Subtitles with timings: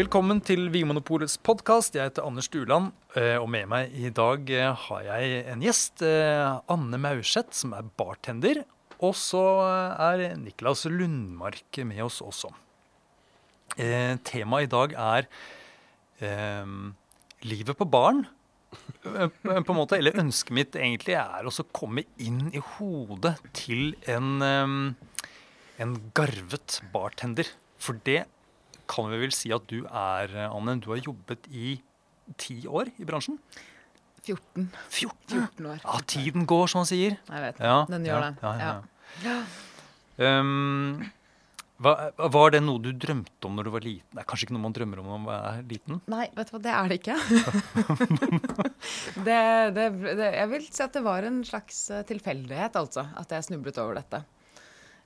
[0.00, 1.96] Velkommen til Vinmonopolets podkast.
[1.98, 2.86] Jeg heter Anders Stuland,
[3.18, 6.00] eh, og med meg i dag eh, har jeg en gjest.
[6.06, 8.62] eh, Anne Maurseth, som er bartender.
[9.04, 9.42] Og så
[10.00, 12.48] er Niklas Lundmark med oss også.
[13.76, 15.28] Temaet i dag er
[16.24, 16.72] eh,
[17.44, 18.24] livet på baren.
[19.04, 24.94] På en måte, Eller ønsket mitt egentlig er å komme inn i hodet til en,
[25.76, 27.52] en garvet bartender.
[27.76, 28.22] For det
[28.90, 30.78] kan vi vel si at du er, Anne.
[30.82, 31.78] Du har jobbet i
[32.40, 33.38] ti år i bransjen?
[34.26, 34.68] 14.
[34.92, 35.14] 14?
[35.30, 35.78] 14 år.
[35.84, 37.16] Ja, tiden går, som man sier.
[37.16, 37.62] Jeg vet.
[37.64, 38.34] Ja, Den gjør det.
[38.42, 38.74] Ja, ja.
[39.24, 39.38] Ja.
[40.20, 41.00] Um,
[41.80, 44.08] hva, var det noe du drømte om når du var liten?
[44.12, 46.02] Det er kanskje ikke noe man drømmer om når man er liten?
[46.12, 47.16] Nei, vet du hva, det er det ikke.
[49.28, 49.38] det,
[49.78, 49.86] det,
[50.20, 53.80] det, jeg vil si at det var en slags eh, tilfeldighet, altså, at jeg snublet
[53.80, 54.20] over dette.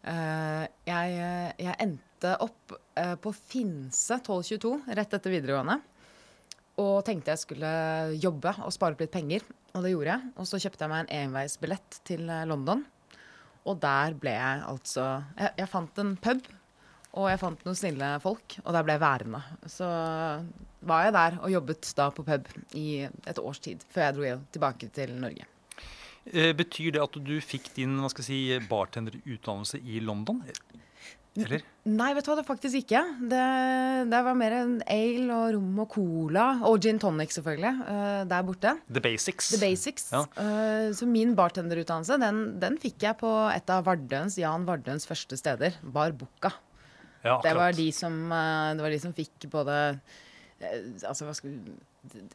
[0.03, 2.14] Uh, jeg, eh, jeg endte
[2.45, 5.79] opp eh, på Finse 1222 rett etter videregående.
[6.83, 7.71] Og tenkte jeg skulle
[8.19, 9.45] jobbe og spare opp litt penger,
[9.75, 10.33] og det gjorde jeg.
[10.41, 12.83] Og så kjøpte jeg meg en enveisbillett til eh, London.
[13.65, 15.07] Og der ble jeg altså
[15.39, 16.51] jeg, jeg fant en pub,
[17.15, 19.41] og jeg fant noen snille folk, og der ble jeg værende.
[19.71, 19.89] Så
[20.85, 24.33] var jeg der og jobbet da på pub i et års tid, før jeg dro
[24.57, 25.47] tilbake til Norge.
[26.33, 30.41] Eh, betyr det at du fikk din hva skal jeg si, bartenderutdannelse i London?
[31.35, 31.65] Eller?
[31.91, 33.01] Nei, vet du hva, det faktisk ikke.
[33.31, 33.45] Det,
[34.11, 38.45] det var mer en ale og rom og cola, og gin tonic selvfølgelig, Uh, der
[38.47, 38.75] borte.
[38.89, 39.51] The basics.
[39.53, 40.07] The basics.
[40.15, 40.23] Ja.
[40.39, 45.39] Uh, så min bartenderutdannelse, den, den fikk jeg på et av Vardøens, Jan Vardøens første
[45.41, 46.55] steder, Bar Bucca.
[47.25, 49.75] Ja, Det var de som, eh, det var de som fikk både
[50.61, 51.55] altså, hva skal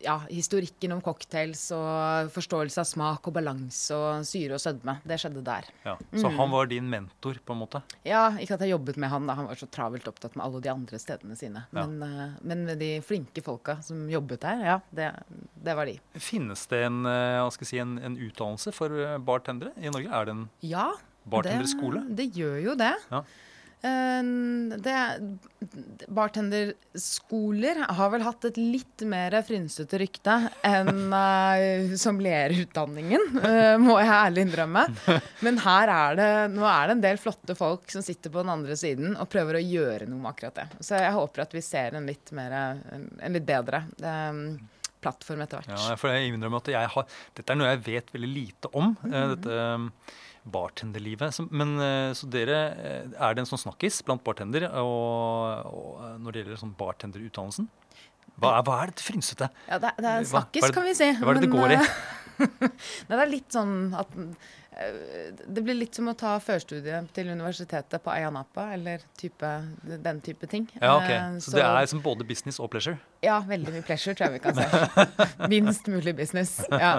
[0.02, 4.98] ja, historikken om cocktails og forståelse av smak og balanse og syre og sødme.
[5.08, 5.68] Det skjedde der.
[5.86, 5.96] Ja.
[6.14, 6.38] Så Mm.
[6.38, 7.82] han var din mentor, på en måte?
[8.06, 9.34] Ja, ikke at jeg jobbet med han, da.
[9.36, 11.66] Han var så travelt opptatt med alle de andre stedene sine.
[11.74, 11.86] Ja.
[11.86, 15.12] Men, eh, men med de flinke folka som jobbet der, ja, det,
[15.64, 16.00] det var de.
[16.16, 20.10] Finnes det en, eh, skal si, en, en utdannelse for eh, bartendere i Norge?
[20.12, 20.92] Er det en Ja.
[21.30, 22.08] bartenderskole?
[22.10, 22.94] Det, det gjør jo det.
[23.12, 23.24] Ja.
[23.82, 24.24] Eh,
[24.84, 24.96] det
[26.12, 30.36] bartenderskoler har vel hatt et litt mer frynsete rykte
[30.68, 34.84] enn uh, sommelierutdanningen, uh, må jeg ærlig innrømme.
[35.46, 38.54] Men her er det, nå er det en del flotte folk som sitter på den
[38.54, 40.68] andre siden og prøver å gjøre noe med akkurat det.
[40.86, 42.58] Så jeg håper at vi ser en litt, mer,
[42.92, 44.44] en, litt bedre um,
[45.00, 45.76] plattform etter hvert.
[45.76, 48.96] Ja, for jeg innrømmer at jeg har, dette er noe jeg vet veldig lite om.
[49.06, 49.38] eh, Mhm.
[49.38, 49.62] dette
[50.48, 51.40] bartenderlivet.
[51.52, 56.32] Men eh, så dere, eh, er det en sånn snakkis blant bartender og, og når
[56.32, 57.70] det gjelder sånn bartenderutdannelsen?
[58.40, 59.50] Hva er, hva er dette frynsete?
[59.68, 61.10] Ja, det, det er en snakkis, kan vi si.
[61.20, 61.80] Hva er det det går i?
[61.80, 61.92] eh,
[63.10, 64.14] Nei, det er litt sånn at
[64.80, 69.50] Det blir litt som å ta førstudiet til universitetet på Ayanapa, eller type,
[69.84, 70.68] den type ting.
[70.80, 71.10] Ja, ok.
[71.44, 72.96] Så, Så det er som både business og pleasure?
[73.26, 75.08] Ja, veldig mye pleasure, tror jeg vi kan si.
[75.54, 76.56] Minst mulig business.
[76.72, 76.94] Ja.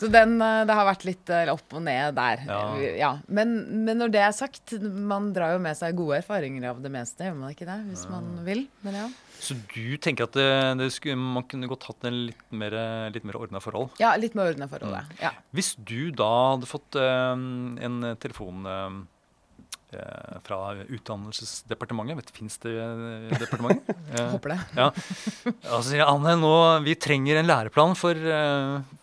[0.00, 2.46] Så den, eh, det har vært litt eh, opp og ned der.
[2.48, 2.60] Ja.
[3.02, 3.10] Ja.
[3.28, 6.92] Men, men når det er sagt, man drar jo med seg gode erfaringer av det
[6.94, 7.80] meste, gjør man ikke det?
[7.90, 8.64] Hvis man vil.
[8.86, 9.10] Men ja.
[9.40, 10.48] Så du tenker at det,
[10.80, 12.76] det skulle, man kunne godt hatt en litt mer,
[13.14, 13.94] litt mer ordna forhold?
[14.00, 15.14] Ja, litt mer ordna forholdet.
[15.22, 15.32] Ja.
[15.56, 18.98] Hvis du da hadde fått uh, en telefon eh,
[20.46, 22.74] fra Utdannelsesdepartementet vet, Fins det
[23.40, 23.92] departement?
[24.34, 24.58] Håper det.
[24.76, 24.90] Ja.
[24.92, 26.54] Og så sier jeg, Anne, nå,
[26.86, 28.20] vi trenger en læreplan for,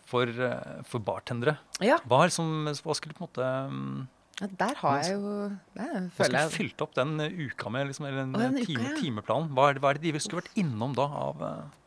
[0.07, 0.43] for,
[0.87, 1.57] for bartendere.
[1.83, 4.05] Ja, Hva, liksom, hva skulle på en måte mm,
[4.37, 5.33] ja, der har jeg jo
[5.77, 7.89] der føler jeg fylt opp den eh, uka med?
[7.89, 9.01] Liksom, eller den, den time, uka, ja.
[9.01, 9.51] timeplanen.
[9.57, 11.09] Hva er, det, hva er det de skulle vært innom da?
[11.25, 11.43] av...
[11.49, 11.83] eh,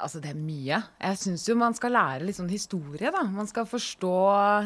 [0.00, 0.78] Altså, det er mye.
[1.00, 3.22] Jeg syns jo man skal lære litt sånn historie, da.
[3.28, 4.12] Man skal forstå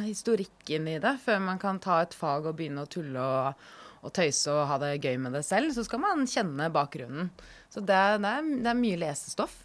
[0.05, 3.65] historikken i det før man kan ta et fag og begynne å tulle og,
[4.05, 5.75] og tøyse og ha det gøy med det selv.
[5.75, 7.33] Så skal man kjenne bakgrunnen.
[7.73, 9.57] Så det, det, er, det er mye lesestoff.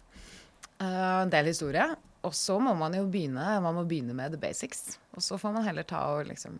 [0.80, 1.86] Uh, en del historie.
[2.26, 4.96] Og så må man jo begynne man må begynne med the basics.
[5.14, 6.56] Og så får man heller ta og liksom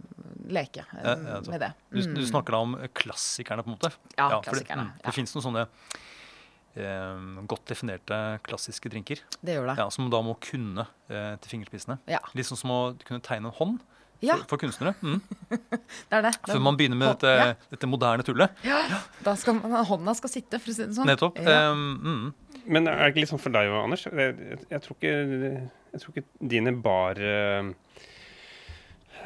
[0.52, 1.72] leke eh, Ja, ja, med det.
[1.90, 3.90] Du, du snakker da om klassikerne, på en måte?
[4.14, 5.08] Ja, for det- klassikerne, mm, ja.
[5.08, 5.66] Det finnes noen sånne
[6.76, 9.76] eh, godt definerte klassiske drinker Det gjør det.
[9.82, 11.98] ja, som da må kunne eh, til fingerspissene.
[12.10, 12.22] Ja.
[12.36, 13.84] Litt sånn som å kunne tegne en hånd
[14.24, 14.38] Ja.
[14.48, 14.94] for kunstnere.
[15.04, 15.20] Mm.
[15.50, 16.32] Det er det.
[16.48, 17.50] Før man begynner med dette, ja.
[17.70, 18.50] dette moderne tullet.
[18.64, 18.78] Ja,
[19.22, 21.06] da skal man, hånda skal sitte, for å si det sånn.
[21.10, 21.36] Nettopp.
[21.42, 21.66] Ja.
[21.68, 22.32] Eh, mm.
[22.66, 24.04] Men er det ikke litt sånn for deg òg, Anders?
[24.06, 24.36] Jeg,
[24.66, 25.14] jeg, tror ikke,
[25.94, 27.20] jeg tror ikke dine bar...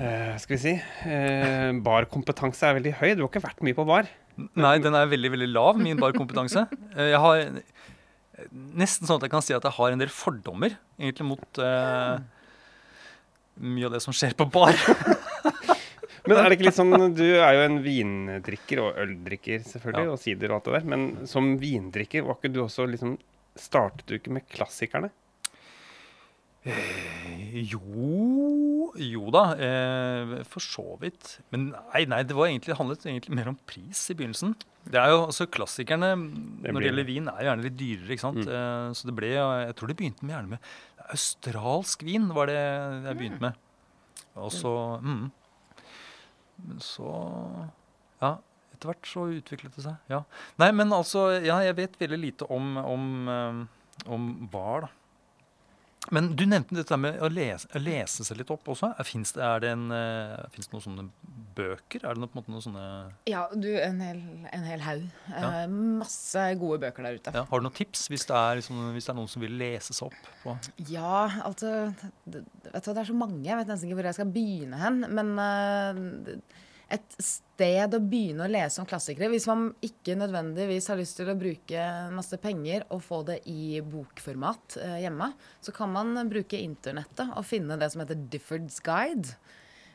[0.01, 3.11] eh, skal vi si uh, Barkompetanse er veldig høy.
[3.15, 4.09] Du har ikke vært mye på bar.
[4.57, 6.63] Nei, den er veldig veldig lav, min barkompetanse.
[6.97, 7.43] Jeg har
[8.51, 12.17] nesten sånn at jeg kan si at jeg har en del fordommer egentlig mot uh,
[13.61, 14.79] mye av det som skjer på bar.
[16.31, 20.15] Men er det ikke litt sånn Du er jo en vindrikker og øldrikker, selvfølgelig, Ja.
[20.15, 20.89] og sider og alt det der.
[20.95, 23.19] Men som vindrikker, var ikke du også liksom
[23.59, 25.11] Startet du ikke med klassikerne?
[27.67, 31.39] Jo Jo da, eh, for så vidt.
[31.55, 34.55] Men nei, nei, det var egentlig, handlet egentlig mer om pris i begynnelsen.
[34.85, 38.13] Det er jo, altså Klassikerne når det gjelder vin, er gjerne litt dyrere.
[38.13, 38.45] ikke sant?
[38.45, 38.53] Mm.
[38.53, 40.59] Eh, så det ble, Jeg tror det begynte med gjerne med
[41.11, 42.29] australsk vin.
[42.35, 43.55] var det jeg begynte med.
[44.37, 45.31] Og så mm.
[46.67, 47.11] Men så
[48.21, 48.35] Ja,
[48.75, 49.97] etter hvert så utviklet det seg.
[50.13, 50.23] ja.
[50.61, 54.11] Nei, men altså, ja, jeg vet veldig lite om, om, eh,
[54.87, 54.91] da.
[56.09, 58.95] Men du nevnte dette med å lese, å lese seg litt opp også.
[59.05, 61.05] Fins det, det, eh, det noen sånne
[61.59, 62.07] bøker?
[62.07, 62.85] Er det noe, på en måte noen sånne
[63.29, 65.05] Ja, du, en hel, en hel haug.
[65.29, 65.51] Ja.
[65.61, 67.35] Eh, masse gode bøker der ute.
[67.37, 69.59] ja, Har du noen tips hvis det, er, liksom, hvis det er noen som vil
[69.61, 70.57] lese seg opp på
[70.89, 73.45] Ja, altså vet du, det er så mange.
[73.45, 75.03] Jeg vet nesten ikke hvor jeg skal begynne hen.
[75.21, 80.99] Men eh, et sted å begynne å lese om klassikere Hvis man ikke nødvendigvis har
[80.99, 85.31] lyst til å bruke masse penger og få det i bokformat eh, hjemme,
[85.63, 89.37] så kan man bruke internettet og finne det som heter Difford's Guide.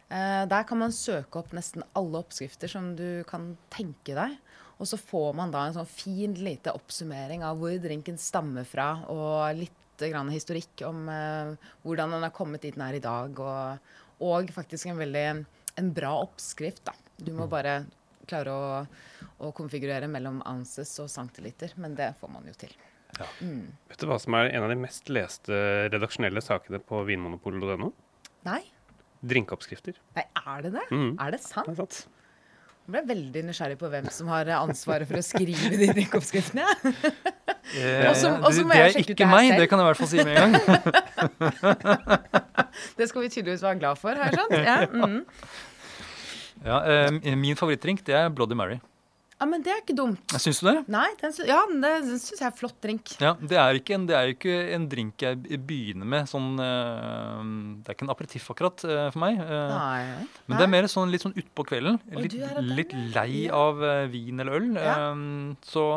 [0.08, 4.38] Eh, der kan man søke opp nesten alle oppskrifter som du kan tenke deg.
[4.80, 8.90] Og så får man da en sånn fin lite oppsummering av hvor drinken stammer fra,
[9.12, 13.40] og litt grann historikk om eh, hvordan den har kommet dit den er i dag.
[13.40, 13.92] Og,
[14.26, 15.28] og faktisk en veldig
[15.80, 16.96] en bra oppskrift, da.
[17.18, 17.84] Du må bare
[18.26, 18.82] klare å,
[19.46, 22.74] å konfigurere mellom ounces og centiliter, men det får man jo til.
[23.16, 25.56] Vet du hva som er en av de mest leste
[25.94, 27.94] redaksjonelle sakene på vinmonopolet.no?
[28.48, 28.62] Nei?
[29.26, 29.96] Drinkeoppskrifter.
[30.18, 30.86] Nei, er det det?
[30.92, 31.16] Mm.
[31.24, 31.70] Er det sant?
[31.70, 32.02] Det er sant.
[32.86, 36.68] Jeg ble veldig nysgjerrig på hvem som har ansvaret for å skrive de drinkoppskriftene.
[36.68, 37.14] jeg.
[37.66, 38.12] Eh, det,
[38.70, 39.60] det er ikke det meg, selv.
[39.64, 42.44] det kan jeg i hvert fall si med en gang.
[42.96, 44.60] Det skal vi tydeligvis være glad for, har jeg skjønt.
[44.66, 44.76] Ja,
[45.08, 45.24] mm.
[46.66, 48.78] Ja, eh, min favorittdrink det er Bloody Mary.
[49.36, 50.36] ja, men det er ikke dumt.
[50.40, 50.78] Syns du det?
[50.90, 53.12] Nei, den, sy- ja, det syns jeg er flott drink.
[53.22, 57.42] Ja, det er, ikke en, er jo ikke en drink jeg begynner med sånn eh,
[57.84, 59.42] Det er ikke en aperitiff akkurat eh, for meg.
[59.44, 60.30] eh, Nei.
[60.48, 62.00] Men det er mer sånn litt sånn utpå kvelden.
[62.16, 62.40] Litt,
[62.72, 63.60] litt lei Ja.
[63.66, 63.84] av
[64.16, 64.72] vin eller øl.
[64.80, 64.96] Ja.
[65.68, 65.90] så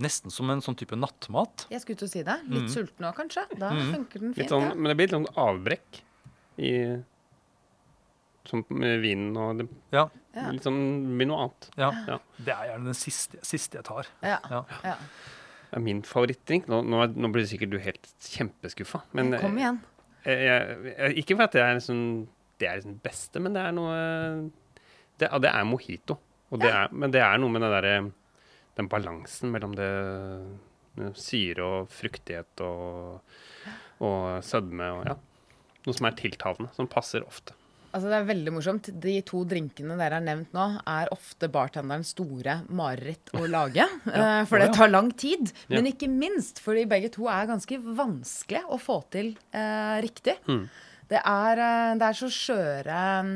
[0.00, 1.66] nesten som en sånn type nattmat.
[1.68, 2.36] Jeg skulle til å si det.
[2.48, 2.72] Litt mm.
[2.72, 3.44] sulten òg, kanskje.
[3.60, 3.90] Da mm.
[3.92, 4.40] funker den fint.
[4.40, 4.76] Litt sånn, ja.
[4.78, 6.00] men det blir litt sånn avbrekk
[6.60, 6.72] i
[8.48, 10.08] Som med vinen og det, Ja.
[10.34, 11.68] Litt sånn det blir noe annet.
[11.78, 11.90] Ja.
[12.06, 12.16] Ja.
[12.38, 14.08] Det er gjerne den siste, siste jeg tar.
[14.24, 14.38] Ja.
[14.50, 14.62] Ja.
[14.86, 14.96] ja.
[15.70, 16.68] Det er min favorittdrink.
[16.70, 19.02] Nå, nå, nå blir sikkert du helt kjempeskuffa.
[19.18, 19.82] Men Kom igjen.
[20.24, 22.00] jeg, jeg, jeg, ikke for at det er liksom
[22.60, 23.94] det er liksom beste, men det er noe
[25.20, 26.16] Det, ja, det er mojito.
[26.50, 27.94] Og det er, men det er noe med den derre
[28.78, 29.90] den balansen mellom det
[31.18, 33.20] syre og fruktighet og,
[34.06, 35.16] og sødme og ja.
[35.86, 37.56] Noe som er tiltalende, som passer ofte.
[37.90, 38.90] Altså Det er veldig morsomt.
[39.02, 43.86] De to drinkene dere har nevnt nå, er ofte bartenderens store mareritt å lage.
[44.06, 44.44] ja.
[44.46, 45.50] For det tar lang tid.
[45.66, 45.78] Ja.
[45.78, 50.36] Men ikke minst fordi begge to er ganske vanskelig å få til eh, riktig.
[50.46, 50.68] Mm.
[51.10, 53.34] Det, er, eh, det er så skjøre mm,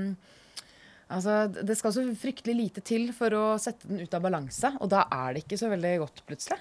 [1.15, 4.89] Altså, Det skal så fryktelig lite til for å sette den ut av balanse, og
[4.91, 6.57] da er det ikke så veldig godt plutselig.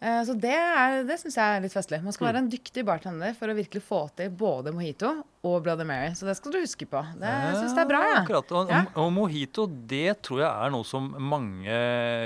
[0.00, 2.02] Eh, Så det, er- det syns jeg er litt festlig.
[2.04, 5.84] Man skal være en dyktig bartender for å virkelig få til både mojito og Bloody
[5.86, 6.10] Mary.
[6.18, 7.00] Så det skal du huske på.
[7.20, 8.00] Det syns jeg er bra.
[8.08, 8.16] Ja.
[8.24, 8.50] Akkurat.
[8.58, 8.80] Og, Ja.
[8.98, 11.70] og mojito det tror jeg er noe som mange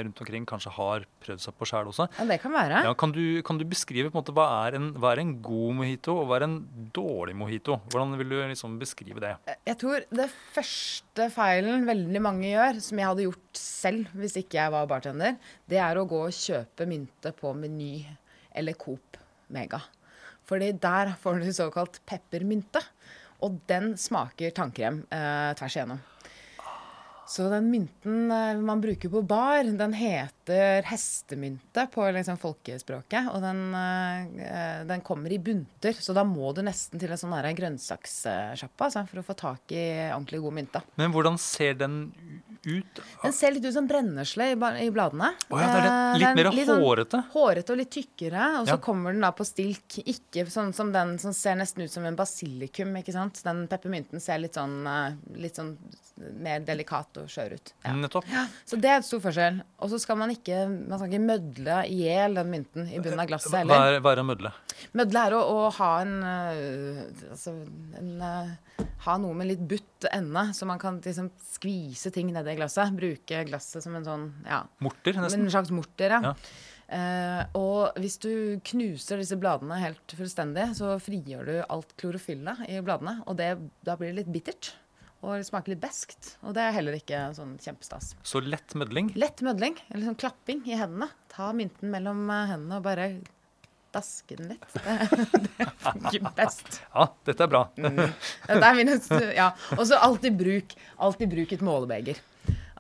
[0.07, 2.07] rundt omkring kanskje har prøvd seg på sjæl også.
[2.19, 2.83] Ja, det kan være.
[2.89, 5.35] Ja, kan, du, kan du beskrive på en måte hva er en, hva er en
[5.45, 6.57] god mojito og hva er en
[6.97, 7.79] dårlig mojito?
[7.93, 9.35] Hvordan vil du liksom beskrive det?
[9.69, 14.59] Jeg tror det første feilen veldig mange gjør, som jeg hadde gjort selv hvis ikke
[14.63, 15.37] jeg var bartender,
[15.69, 18.07] det er å gå og kjøpe mynte på Meny
[18.57, 19.19] eller Coop
[19.53, 19.79] Mega.
[20.49, 22.83] Fordi der får du såkalt peppermynte.
[23.43, 26.03] Og den smaker tannkrem eh, tvers igjennom.
[27.33, 33.31] Så den mynten eh, man bruker på bar, den heter hestemynte på liksom folkespråket.
[33.33, 37.35] Og den, eh, den kommer i bunter, så da må du nesten til en sånn
[37.39, 40.85] her grønnsakssjappe altså, for å få tak i ordentlig god mynte.
[41.01, 42.03] Men hvordan ser den
[42.67, 43.01] ut?
[43.23, 45.33] Den ser litt ut som brennesle i, i bladene.
[45.51, 47.23] Oh, ja, det er Eh, litt mer litt sånn hårete.
[47.33, 48.77] Hårete og litt tykkere, og så Ja.
[48.79, 49.99] kommer den da på stilk.
[50.07, 53.43] Ikke sånn som den som ser nesten ut som en basilikum, ikke sant.
[53.43, 55.77] Den peppermynten ser litt sånn, eh, litt sånn
[56.43, 57.73] mer delikat og skjør ut.
[57.85, 57.95] Ja.
[57.99, 58.29] Nettopp.
[58.69, 59.61] Så det er et stor forskjell.
[59.83, 63.23] Og så skal man ikke, man skal ikke mødle i hjel den mynten i bunnen
[63.23, 64.53] av glasset Hva er, hva er å mødle?
[64.99, 67.01] Mødle er å, å ha en, øh,
[67.31, 67.55] altså,
[68.01, 72.57] en uh, Ha noe med litt butt ende, så man kan liksom skvise ting nedi
[72.59, 72.95] glasset.
[72.97, 75.47] Bruke glasset som en sånn ja, Morter, nesten.
[75.47, 76.15] en slags morter.
[76.15, 76.33] Ja.
[76.33, 76.37] Ja.
[76.93, 82.83] Uh, og hvis du knuser disse bladene helt fullstendig, så frigjør du alt klorofyllet i
[82.85, 83.21] bladene.
[83.25, 83.55] Og det,
[83.87, 84.75] da blir det litt bittert.
[85.23, 86.33] Og det smaker litt beskt.
[86.43, 88.13] Og det er heller ikke sånn kjempestas.
[88.27, 89.13] Så lett mødling.
[89.19, 91.13] Lett mødling, eller sånn klapping i hendene.
[91.31, 93.07] Ta mynten mellom eh, hendene og bare
[93.93, 94.67] daske den litt.
[94.75, 94.97] Det,
[95.61, 96.81] det funker best.
[96.97, 97.63] Ja, dette er bra.
[97.77, 98.93] Det er min,
[99.41, 99.53] ja.
[99.79, 100.75] Og så alltid bruk,
[101.07, 102.21] alltid bruk et målebeger.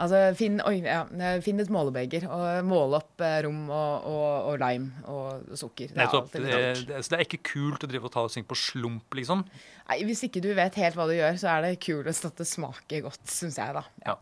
[0.00, 1.02] Altså, finn, oi, ja,
[1.44, 5.92] finn et målebeger og måle opp eh, rom og, og, og lime og sukker.
[5.92, 6.32] Det er Nettopp.
[6.32, 9.18] Det, det, så det er ikke kult å drive og ta og synge på slump,
[9.18, 9.44] liksom.
[9.90, 12.48] Nei, hvis ikke du vet helt hva du gjør, så er det kulest at det
[12.48, 13.84] smaker godt, syns jeg, da.
[14.06, 14.16] Ja.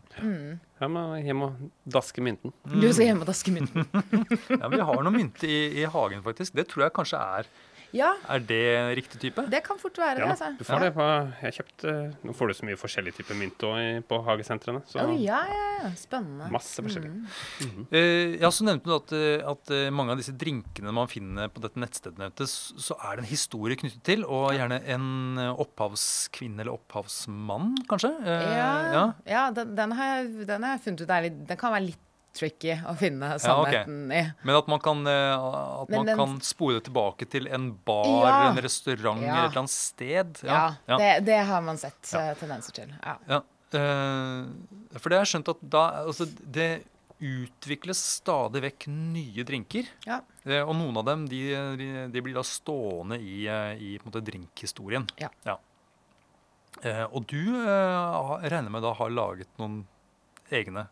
[0.81, 1.65] Jeg må hjem og
[1.97, 2.53] daske mynten.
[2.67, 3.85] Du skal hjem og daske mynten.
[4.61, 6.57] Ja, Vi har noe mynte i, i hagen, faktisk.
[6.57, 7.51] Det tror jeg kanskje er
[7.95, 8.61] Ja, Er det
[8.99, 9.43] riktig type?
[9.51, 10.51] det kan fort være det, altså.
[10.57, 11.07] du får det på
[11.41, 11.87] Jeg kjøpt,
[12.23, 13.65] Nå får du så mye forskjellige typer mynt
[14.07, 14.83] på hagesentrene.
[14.87, 15.89] Så Oh, ja, ja, ja.
[15.97, 16.47] Spennende.
[16.53, 17.09] masse forskjellig.
[17.91, 21.49] Eh, ja, så nevnte du at, eh, at eh, mange av disse drinkene man finner
[21.51, 26.63] på dette nettstedet, nevnte, så er det en historie knyttet til, og gjerne en opphavskvinne
[26.63, 28.13] eller opphavsmann, kanskje?
[28.21, 29.03] Uh, Ja, ja.
[29.27, 31.89] ja den, den, har jeg, den har jeg funnet ut er litt Den kan være
[31.89, 33.73] litt tricky å finne Ja, okay.
[33.83, 34.21] sannheten i.
[34.43, 35.33] Men at man kan, eh,
[35.81, 38.49] at man den- kan spore det tilbake til en bar, Ja.
[38.49, 39.27] en restaurant Ja.
[39.33, 40.39] eller et eller annet sted.
[40.43, 40.97] Ja, ja.
[40.97, 42.19] Det, det har man sett Ja.
[42.31, 42.93] eh, tendenser til.
[43.03, 43.17] Ja.
[43.27, 43.37] Ja,
[43.73, 44.45] eh,
[44.97, 46.83] for det har jeg skjønt at da altså det
[47.21, 49.85] utvikles stadig vekk nye drinker.
[50.07, 50.21] Ja.
[50.45, 51.41] Eh, og noen av dem de,
[52.11, 55.07] de, blir da stående i, i måte, drinkhistorien.
[55.19, 55.29] Ja.
[56.83, 59.85] Eh, og du eh, regner med da har laget noen
[60.51, 60.87] egne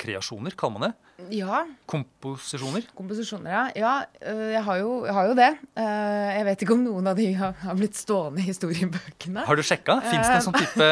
[0.00, 0.94] kreasjoner, kaller man det?
[1.32, 1.62] ja.
[1.88, 2.84] Komposisjoner?
[2.94, 3.62] Komposisjoner, ja.
[3.80, 3.92] ja
[4.28, 5.48] øh, jeg, har jo, jeg har jo det.
[5.80, 9.46] Eh, jeg vet ikke om noen av de har, blitt stående i historiebøkene.
[9.48, 9.96] Har du sjekka?
[10.04, 10.90] Fins det en sånn type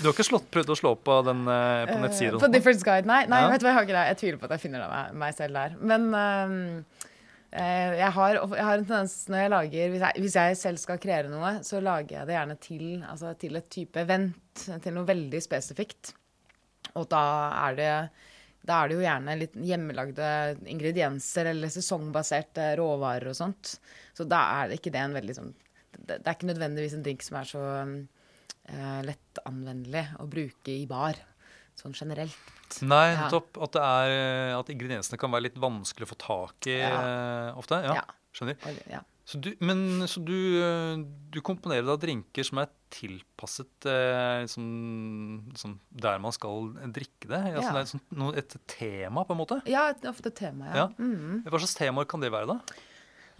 [0.00, 2.38] Du har ikke slått, prøvd å slå på den eh, på Eh, nettsiden?
[2.40, 3.24] på Difference Guide, nei.
[3.28, 3.48] nei Ja.
[3.50, 4.04] vet du hva, Jeg har ikke det.
[4.12, 5.74] Jeg tviler på at jeg finner meg, meg selv der.
[5.80, 10.60] Men eh, jeg, har, jeg har en tendens når jeg lager hvis jeg, hvis jeg
[10.60, 14.36] selv skal kreere noe, så lager jeg det gjerne til, altså, til et type event.
[14.60, 16.14] Til noe veldig spesifikt.
[16.98, 17.22] Og da
[17.68, 17.94] er det
[18.60, 20.26] da er det jo gjerne litt hjemmelagde
[20.68, 23.78] ingredienser eller sesongbaserte råvarer og sånt.
[24.12, 25.54] Så da er det ikke det en veldig sånn
[25.96, 30.84] Det, er ikke nødvendigvis en drink som er så uh, lett anvendelig å bruke i
[30.88, 31.18] bar.
[31.80, 32.36] Sånn generelt.
[32.84, 33.26] Nei, Ja.
[33.32, 36.92] At, eh, at ingrediensene kan være litt vanskelig å få tak i Ja.
[37.00, 37.80] uh, ofte.
[37.82, 38.04] Ja, Ja.
[38.36, 38.56] skjønner.
[38.88, 39.00] Ja.
[39.30, 44.64] Så du, men så du, eh, du komponerer da drinker som er tilpasset eh, som,
[45.54, 47.38] som der man skal drikke det?
[47.52, 47.74] Altså, Ja.
[47.76, 49.60] det er sånn, noe, et tema, på en måte?
[49.70, 50.80] ja, et ofte tema, ja.
[50.82, 50.86] Ja.
[50.98, 51.44] Mhm.
[51.46, 52.80] Hva slags temaer kan det være, da?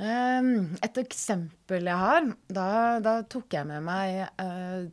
[0.00, 2.68] Um, et eksempel jeg har, da,
[3.04, 4.86] da tok jeg med meg uh,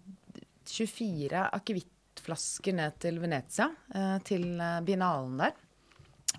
[0.68, 5.54] 24 akevittflasker ned til Venezia, uh, til binalen biennalen der.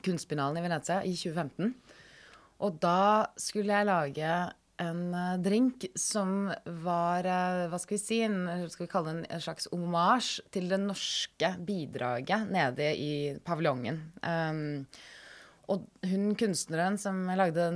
[0.04, 1.72] Kunstbiennalen i Venezia i 2015.
[2.64, 4.32] Og da skulle jeg lage
[4.82, 6.48] en eh, drink som
[6.84, 8.22] var eh, Hva skal vi si?
[8.26, 13.12] En, skal vi kalle det en, slags hommage til det norske bidraget nede i
[13.44, 14.02] paviljongen.
[14.22, 14.84] Um,
[15.68, 17.66] og hun kunstneren som lagde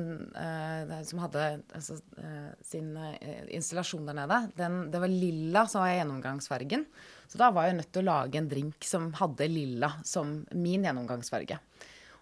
[0.41, 1.43] eh, som hadde
[1.77, 3.19] altså, uh, sin uh,
[3.53, 6.87] installasjon der nede, den, det var lilla som var gjennomgangsfargen.
[7.29, 10.89] Så da var jeg nødt til å lage en drink som hadde lilla som min
[10.89, 11.61] gjennomgangsfarge.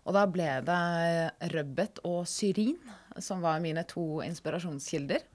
[0.07, 2.78] Og da ble det rødbet og syrin
[3.21, 5.26] som var mine to inspirasjonskilder.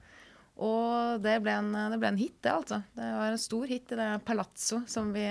[0.66, 2.80] Og det ble en, det ble en hit, det, altså.
[2.96, 5.26] Det var en stor hit i det palazzo som vi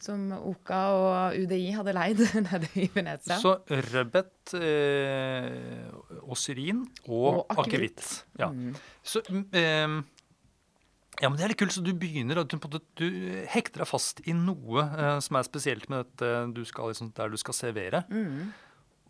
[0.00, 3.36] som Oka og UDI hadde leid nede i Venezia.
[3.40, 5.90] Så rødbet eh,
[6.22, 8.00] og syrin og, Og akevitt.
[8.00, 8.08] akevitt.
[8.40, 8.48] Ja.
[8.48, 8.72] Mm.
[9.04, 10.19] Så, mm, eh,
[11.20, 11.74] ja, men det er litt kult.
[11.74, 13.06] Så du begynner, du, du
[13.50, 17.28] hekter deg fast i noe eh, som er spesielt med dette du skal, liksom, der
[17.32, 18.04] du skal servere.
[18.08, 18.52] Mm.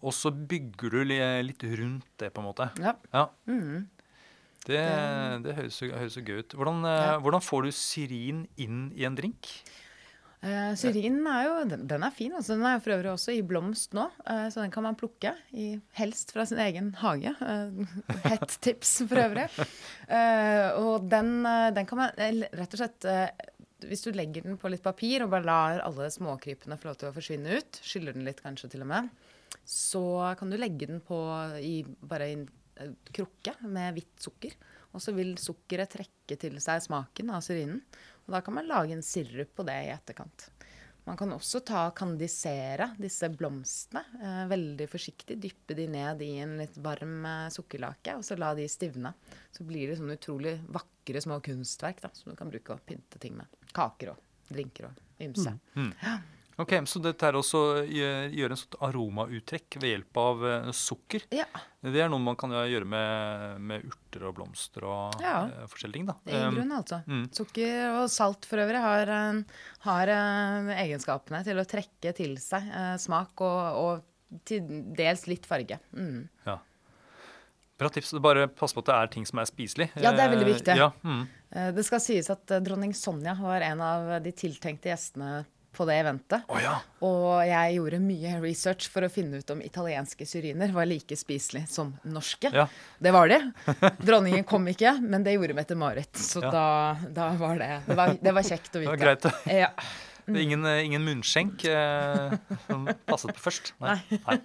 [0.00, 2.70] Og så bygger du litt rundt det, på en måte.
[2.80, 2.96] Ja.
[3.12, 3.88] Ja, Mm.
[4.60, 4.80] Det,
[5.44, 6.52] det høres, høres så gøy ut.
[6.52, 7.18] Hvordan, eh, Ja.
[7.24, 9.48] hvordan får du syrin inn i en drink?
[10.40, 12.32] Eh, Syrinen er jo den, den er fin.
[12.32, 12.56] Altså.
[12.56, 15.34] Den er for øvrig også i blomst nå, uh, så den kan man plukke.
[15.52, 17.34] I, helst fra sin egen hage.
[17.40, 17.96] Uh,
[18.30, 19.48] Hett tips for øvrig.
[20.80, 21.34] Og den,
[21.76, 23.04] den kan man rett og slett
[23.84, 27.10] Hvis du legger den på litt papir og bare lar alle småkrypene få lov til
[27.10, 29.12] å forsvinne ut, skyller den litt kanskje til og med,
[29.64, 30.02] så
[30.40, 31.20] kan du legge den på
[31.60, 32.48] i, bare i en
[33.12, 34.56] krukke med hvitt sukker.
[34.90, 37.82] Og så vil sukkeret trekke til seg smaken av syrinen.
[38.30, 40.46] Og da kan man lage en sirup på det i etterkant.
[41.08, 45.34] Man kan også ta kandisere disse blomstene eh, veldig forsiktig.
[45.42, 49.10] Dyppe de ned i en litt varm eh, sukkerlake, og så la de stivne.
[49.50, 53.18] Så blir det sånne utrolig vakre små kunstverk da, som du kan bruke å pynte
[53.18, 53.50] ting med.
[53.74, 55.56] Kaker og drinker og ymse.
[56.60, 61.24] Ok, Så dette er også å gjøre en sånn aromauttrekk ved hjelp av eh, sukker.
[61.32, 61.46] Ja,
[61.80, 65.46] Det er noe man kan gjøre med, med urter og blomster og Ja.
[65.48, 66.06] eh, forskjellige ting.
[66.10, 66.16] da.
[66.26, 67.00] i Um, grunnen altså.
[67.06, 67.24] mm.
[67.32, 69.42] Sukker og salt for øvrig har, eh,
[69.86, 74.60] har eh, egenskapene til å trekke til seg eh, smak og, og til
[74.94, 75.78] dels litt farge.
[75.96, 76.28] Mm.
[76.46, 76.58] ja.
[77.80, 78.12] Bra tips.
[78.20, 79.86] Bare pass på at det er ting som er spiselig.
[79.96, 80.74] Ja, det er veldig Eh, viktig.
[80.76, 81.22] Ja, mm.
[81.56, 85.46] Eh, Det skal sies at eh, dronning Sonja var en av de tiltenkte gjestene
[85.76, 86.42] på det eventet.
[86.50, 86.74] Oh, ja.
[87.06, 91.70] Og jeg gjorde mye research for å finne ut om italienske syriner var like spiselige
[91.70, 92.50] som norske.
[92.54, 92.66] Ja.
[92.98, 93.38] Det var de.
[94.08, 96.10] Dronningen kom ikke, men det gjorde Mette-Marit.
[96.18, 96.50] Så Ja.
[96.50, 96.66] da,
[97.14, 98.90] da var det det var, det var kjekt å vite.
[98.90, 99.28] Det var greit.
[99.64, 99.72] Ja.
[100.30, 102.34] Det er ingen, ingen munnskjenk eh,
[102.68, 103.72] som passet på først.
[103.82, 103.96] Nei.
[104.28, 104.36] Nei.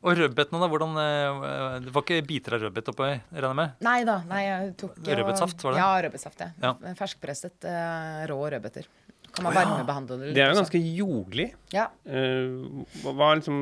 [0.00, 0.68] Og rødbetene, da?
[0.70, 3.74] hvordan, eh, Det var ikke biter av rødbet oppi, regner jeg med?
[3.84, 4.14] Nei da.
[4.28, 5.80] Nei, jeg tok Rødbetsaft, var det?
[5.82, 6.44] Ja, rødbetsaft.
[6.44, 6.50] Ja.
[6.62, 6.94] Ja.
[7.00, 8.86] Ferskpresset eh, rå rødbeter.
[9.32, 10.36] Kan man varmebehandle det litt?
[10.36, 11.48] Det er jo ganske jordlig.
[11.72, 11.88] Ja.
[12.04, 13.60] Uh, hva, liksom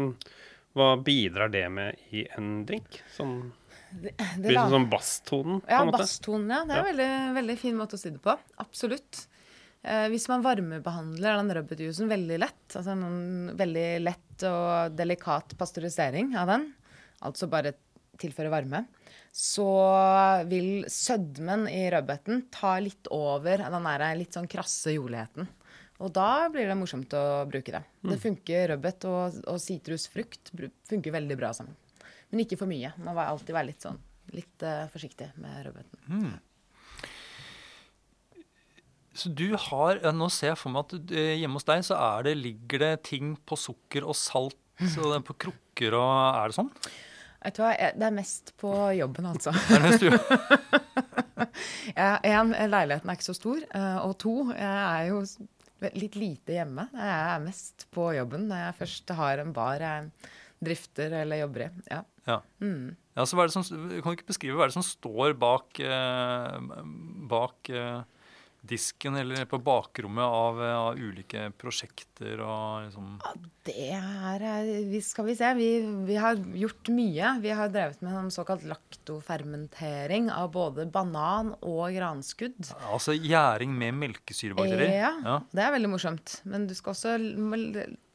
[0.77, 3.01] Hva bidrar det med i en drink?
[3.15, 3.53] Sånn,
[3.91, 6.63] Det, det blir sånn basstonen, på Ja, basstonen, ja.
[6.67, 7.11] Det er en veldig,
[7.41, 8.37] veldig fin måte å si det på.
[8.63, 9.25] Absolutt.
[9.83, 16.35] Eh, hvis man varmebehandler den rødbetjuicen veldig lett, altså en veldig lett og delikat pasteurisering
[16.37, 16.67] av den,
[17.25, 17.73] altså bare
[18.21, 18.85] tilføre varme,
[19.33, 19.71] så
[20.51, 25.49] vil sødmen i rødbeten ta litt over den der litt sånn krasse jordligheten.
[26.01, 27.83] Og da blir det morsomt å bruke det.
[28.09, 30.53] Det funker rødbet og, og sitrusfrukt
[30.89, 31.77] funker veldig bra sammen.
[32.31, 32.95] Men ikke for mye.
[33.03, 33.99] Man må alltid være litt sånn
[34.35, 36.39] litt uh, forsiktig med rødbeten.
[39.21, 41.97] Så du har, eh, Nå ser jeg for meg at eh, hjemme hos deg så
[41.99, 46.57] er det, ligger det ting på sukker og salt og på krukker og Er det
[46.57, 46.71] sånn?
[47.43, 49.53] Vet du hva, det er mest på jobben, altså.
[49.69, 50.07] Det er mest
[51.91, 53.67] Jeg, en, leiligheten er ikke så stor,
[54.07, 55.21] og to, jeg er jo
[55.97, 56.87] litt lite hjemme.
[56.93, 60.11] Jeg er mest på jobben når jeg først har en bar jeg
[60.61, 61.69] drifter eller jobber i.
[61.89, 62.01] Ja.
[62.29, 62.39] Ja.
[63.17, 65.35] ja så hva er det som, kan du ikke beskrive hva er det som står
[65.41, 66.83] bak, eh,
[67.31, 68.03] bak eh,
[68.63, 73.15] disken eller på bakrommet av, av ulike prosjekter og liksom
[73.65, 74.45] Det er
[74.91, 75.53] vi Skal vi se.
[75.57, 75.69] Vi,
[76.09, 77.33] vi har gjort mye.
[77.41, 82.73] Vi har drevet med en såkalt laktofermentering av både banan og granskudd.
[82.93, 84.95] Altså gjæring med melkesyrebakterier?
[85.01, 85.41] Ja, Ja.
[85.53, 86.41] det er veldig morsomt.
[86.45, 87.17] Men du skal også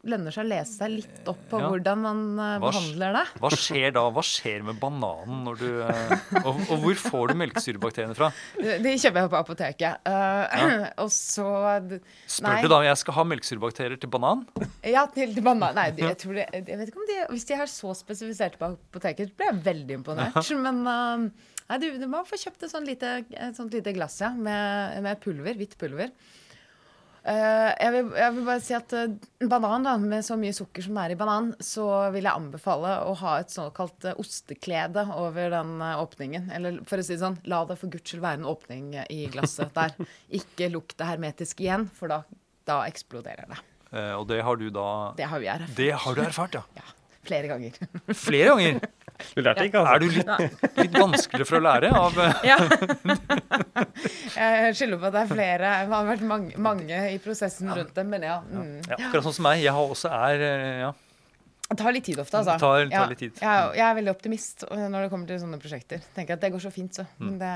[0.05, 1.69] lønner seg å lese seg litt opp på Ja.
[1.71, 3.23] hvordan man eh, Hva behandler det.
[3.41, 4.03] Hva skjer da?
[4.13, 6.13] Hva skjer med bananen når du eh,
[6.43, 8.29] og, og hvor får du melkesyrebakteriene fra?
[8.59, 10.11] De kjøper jeg på apoteket.
[10.11, 11.47] Eh, og så
[12.29, 12.61] Spør Nei.
[12.61, 14.45] du da om jeg skal ha melkesyrebakterier til banan?
[14.85, 15.75] Ja, til, til banan.
[15.77, 18.71] Nei, jeg, tror det, jeg vet ikke om de Hvis de er så spesifiserte på
[18.75, 20.39] apoteket, blir jeg veldig imponert.
[20.61, 24.19] Men uh, nei, du, du må få kjøpt et sånt lite, et sånt lite glass
[24.21, 25.57] ja, med, med pulver.
[25.57, 26.13] Hvitt pulver.
[27.25, 29.13] Eh, jeg, vil, jeg vil bare si at eh,
[29.49, 32.91] banan, da, med så mye sukker som det er i banan, så vil jeg anbefale
[33.09, 36.51] å ha et såkalt eh, osteklede over den åpningen.
[36.53, 39.23] Eller for å si det sånn, la det for guds skyld være en åpning i
[39.33, 39.95] glasset der.
[40.41, 42.21] Ikke lukk det hermetisk igjen, for da,
[42.69, 43.61] da eksploderer det.
[43.95, 45.75] Eh, og det har du da Det har vi erfart.
[45.81, 46.63] Det har du erfart, ja.
[46.77, 46.87] Ja,
[47.25, 47.81] flere ganger.
[48.13, 48.79] Flere ganger.
[49.35, 49.93] Du lærte ikke, altså?
[49.95, 52.57] Er du litt, litt vanskeligere for å lære av eh, ja.
[54.35, 55.71] Jeg skylder på at det er flere.
[55.85, 58.41] Det har vært mange, mange i prosessen rundt det, men ja.
[58.43, 58.77] Mm.
[58.89, 59.63] ja, Akkurat sånn som meg.
[59.63, 60.91] Jeg har også er eh, ja.
[61.65, 62.53] Det tar litt tid ofte, altså.
[62.59, 63.39] Det tar- tar ja, litt tid.
[63.41, 66.03] Jeg, jeg er veldig optimist når det kommer til sånne prosjekter.
[66.13, 67.07] Tenker at det går så fint, så.
[67.17, 67.25] Mm.
[67.25, 67.53] Men det,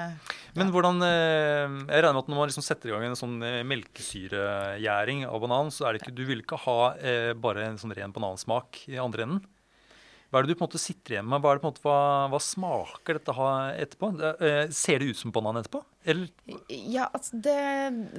[0.57, 3.37] Men hvordan eh, Jeg regner med at når man liksom setter i gang en sånn
[3.69, 6.79] melkesyregjæring av banan, så er det ikke Du vil ikke ha
[7.37, 9.45] bare en sånn ren banansmak i andre enden?
[10.29, 11.41] Hva er det du på en måte sitter igjen med?
[11.41, 14.09] Hva, er det på en måte, hva, hva smaker dette ha etterpå?
[14.45, 15.81] Eh, ser det ut som banan etterpå?
[16.05, 16.29] Eller
[16.69, 17.55] ja, altså det,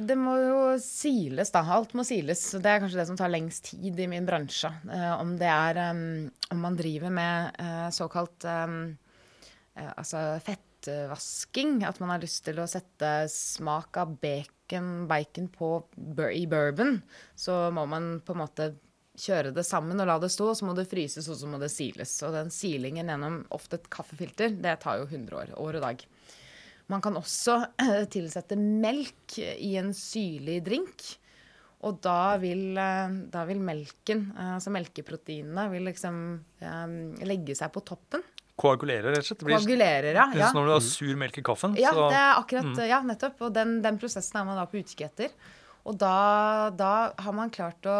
[0.09, 1.62] det må jo siles, da.
[1.77, 2.42] Alt må siles.
[2.59, 4.73] Det er kanskje det som tar lengst tid i min bransje.
[4.90, 8.77] Eh, om det er um, Om man driver med eh, såkalt eh,
[9.94, 11.85] altså fettvasking.
[11.87, 15.77] At man har lyst til å sette smak av bacon, bacon på,
[16.35, 16.99] i bourbon.
[17.38, 18.73] Så må man på en måte
[19.18, 21.61] kjøre det sammen og la det stå, og så må det fryses, og så må
[21.61, 22.12] det siles.
[22.27, 25.55] Og den silingen gjennom ofte et kaffefilter, det tar jo 100 år.
[25.61, 26.05] År og dag.
[26.90, 27.59] Man kan også
[28.14, 31.07] tilsette melk i en syrlig drink.
[31.88, 36.18] Og da vil, eh, da vil melken, eh, altså melkeproteinene, vil liksom
[36.61, 38.25] um, legge seg på toppen.
[38.61, 39.38] koagulerer, rett og slett?
[39.40, 40.27] Det blir Koagulerer, ja.
[40.37, 40.51] ja.
[40.53, 41.79] når du har sur melk i kaffen.
[41.81, 43.40] Ja, så, det er akkurat, ja, nettopp.
[43.46, 45.33] Og den, den prosessen er man da på utkikk etter.
[45.88, 47.96] Og da, da har man klart å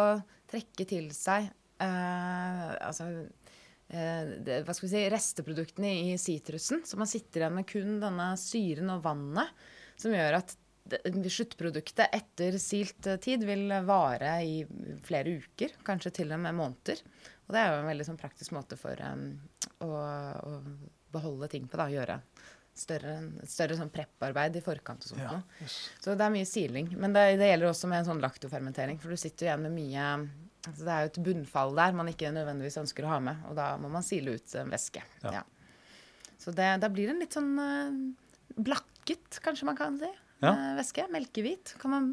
[0.51, 1.47] trekke til seg
[1.81, 3.07] eh, altså,
[3.89, 6.83] eh, det, hva skal vi si, resteproduktene i sitrusen.
[6.87, 9.53] Så man sitter igjen med kun denne syren og vannet,
[10.01, 10.57] som gjør at
[11.31, 14.61] sluttproduktet etter silt eh, tid vil vare i
[15.05, 17.03] flere uker, kanskje til og med måneder.
[17.47, 19.27] Og det er jo en veldig sånn praktisk måte for um,
[19.83, 20.51] å, å
[21.11, 21.89] beholde ting på, da.
[21.91, 22.21] Gjøre
[22.77, 23.15] større,
[23.49, 25.23] større sånn prepparbeid i forkant og sånt.
[25.23, 25.69] Ja.
[26.01, 26.91] Så det er mye siling.
[26.97, 29.75] Men det, det gjelder også med en sånn laktofermentering, for du sitter jo igjen med
[29.75, 30.07] mye
[30.61, 33.55] altså Det er jo et bunnfall der man ikke nødvendigvis ønsker å ha med, og
[33.57, 35.01] da må man sile ut væske.
[35.23, 35.39] Ja.
[35.39, 35.45] Ja.
[36.41, 37.95] Så det, da blir det en litt sånn eh,
[38.61, 40.09] blakket, kanskje man kan si,
[40.45, 41.07] eh, væske.
[41.13, 41.73] Melkehvit.
[41.81, 42.11] Kan man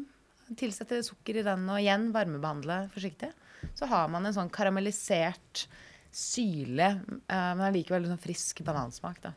[0.57, 3.29] tilsette sukker i den og igjen varmebehandle forsiktig.
[3.77, 5.67] Så har man en sånn karamellisert,
[6.09, 9.21] syrlig, eh, men allikevel sånn frisk banansmak.
[9.27, 9.33] da.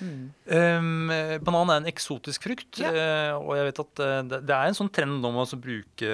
[0.00, 1.10] Um,
[1.44, 2.92] banan er en eksotisk frukt, Ja.
[2.92, 5.58] eh, og jeg vet at eh, det, det er en sånn trend om å altså
[5.60, 6.12] bruke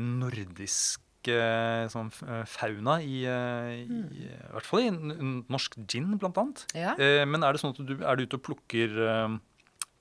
[0.00, 4.00] nordisk sånn fauna i, mm.
[4.12, 6.64] i, i hvert fall i norsk gin, blant annet.
[6.76, 6.92] Ja.
[7.24, 8.92] Men er det sånn at du er du ute og plukker,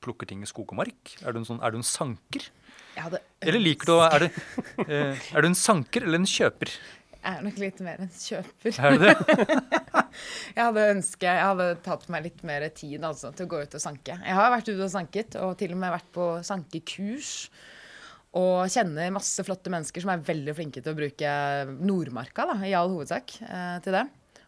[0.04, 1.14] plukker ting i skog og mark?
[1.24, 2.50] Er du en, sånn, er du en sanker?
[3.40, 4.28] Eller liker du å Er,
[4.84, 6.76] er du en sanker eller en kjøper?
[7.24, 8.80] Jeg er nok litt mer en kjøper.
[8.84, 9.60] Er det det?
[10.54, 13.78] Jeg hadde ønsket, jeg hadde tatt meg litt mer tid altså, til å gå ut
[13.80, 14.14] og sanke.
[14.20, 17.32] Jeg har vært ute og sanket, og til og med vært på sankekurs.
[18.38, 21.32] Og kjenner masse flotte mennesker som er veldig flinke til å bruke
[21.82, 24.04] Nordmarka da, i all hovedsak eh, til det.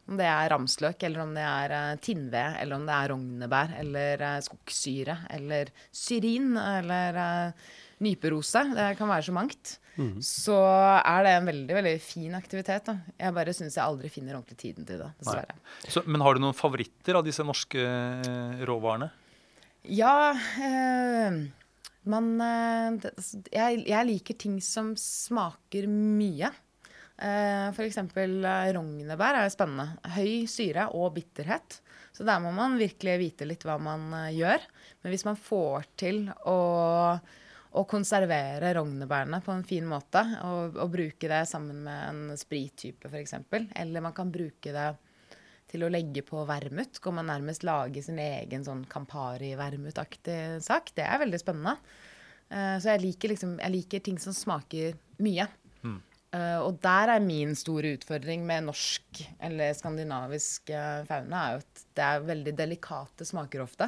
[0.05, 3.75] Om det er ramsløk, eller om det er eh, tinnved, eller om det er rognebær,
[3.81, 8.63] eller eh, skogssyre, eller syrin, eller eh, nyperose.
[8.75, 9.75] Det kan være så mangt.
[10.19, 12.89] Så er det en veldig veldig fin aktivitet.
[12.89, 12.97] da.
[13.21, 15.11] Jeg bare syns jeg aldri finner ordentlig tiden til det.
[15.21, 15.55] dessverre.
[15.87, 19.07] Så, men har du noen favoritter av disse norske eh, råvarene?
[19.87, 21.45] Ja Øh,
[22.09, 23.07] Man eh,
[23.53, 26.51] jeg, jeg liker ting som smaker mye.
[27.15, 27.97] Eh, F.eks.
[28.75, 29.95] Rognebær er spennende.
[30.17, 31.79] Høy syre og bitterhet.
[32.15, 34.59] Så der må man virkelig vite litt hva man gjør.
[35.03, 36.59] Men hvis man får til å,
[37.75, 43.11] å konservere rognebærene på en fin måte, og, og bruke det sammen med en sprittype
[43.11, 43.35] f.eks.,
[43.75, 44.87] eller man kan bruke det
[45.71, 47.01] til å legge på vermut.
[47.03, 50.93] Kan man nærmest lage sin egen sånn Campari-vermutaktig sak.
[50.95, 51.75] Det er veldig spennende.
[52.51, 55.49] Uh, så jeg liker, liksom, jeg liker ting som smaker mye.
[56.35, 61.61] Eh, og der er min store utfordring med norsk eller skandinavisk uh, fauna, er jo
[61.61, 63.87] at det er veldig delikate smaker ofte.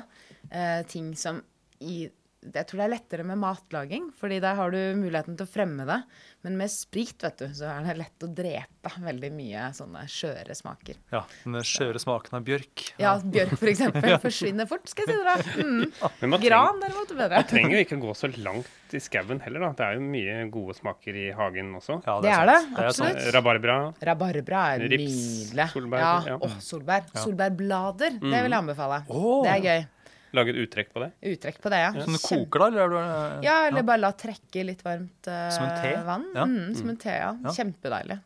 [0.88, 1.41] Ting som
[1.84, 2.06] i
[2.55, 5.86] jeg tror det er lettere med matlaging, fordi der har du muligheten til å fremme
[5.88, 5.99] det.
[6.45, 10.55] Men med sprit vet du, så er det lett å drepe veldig mye sånne skjøre
[10.55, 10.99] smaker.
[11.12, 12.86] Ja, Den skjøre smaken av bjørk.
[13.01, 15.36] Ja, bjørk for eksempel forsvinner fort, skal jeg si dere.
[15.67, 15.89] Mm.
[16.21, 17.39] Men Gran derimot er bedre.
[17.41, 19.69] man trenger jo ikke gå så langt i skauen heller, da.
[19.77, 21.97] Det er jo mye gode smaker i hagen også.
[22.05, 23.27] Ja, Det er det, er det absolutt.
[23.36, 23.75] Rabarbra.
[24.10, 25.67] Rabarbra er Rips, nydelig.
[25.73, 26.13] solbær, ja.
[26.31, 26.38] ja.
[26.39, 27.10] Oh, solbær.
[27.12, 27.23] Ja.
[27.25, 29.01] Solbærblader, det vil jeg anbefale.
[29.10, 29.41] Oh.
[29.43, 29.86] Det er gøy.
[30.35, 31.11] Lage et uttrekk på det.
[31.23, 31.91] Uttrekk på det, ja.
[32.03, 35.29] Som du koker da, eller er du eh, Ja, eller bare la trekke litt varmt
[35.29, 35.51] vann.
[35.55, 35.93] Som en te?
[36.07, 36.25] vann.
[36.35, 36.43] Ja.
[36.45, 37.31] Mm, som en te, ja.
[37.45, 37.53] Ja.
[37.55, 38.19] Kjempedeilig.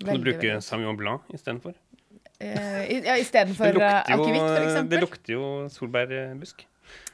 [0.00, 0.62] Kan du bruke veldig.
[0.64, 1.74] Sauvignon Blanc istedenfor?
[2.40, 4.88] Uh, i- ja, Istedenfor Det uh, lukter akevitt, f.eks.
[4.88, 5.42] det lukter jo
[5.74, 6.62] solbærbusk.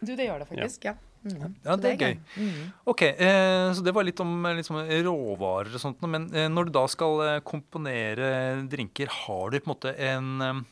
[0.00, 0.94] Du, det gjør det faktisk, ja.
[1.26, 1.56] Mm.
[1.66, 2.12] Ja, det er gøy.
[2.38, 2.60] Mm.
[2.86, 4.76] Ok, eh, så det var litt om liksom,
[5.08, 6.04] råvarer og sånt.
[6.06, 8.28] Men eh, når du da skal eh, komponere
[8.70, 10.62] drinker, har du på en måte en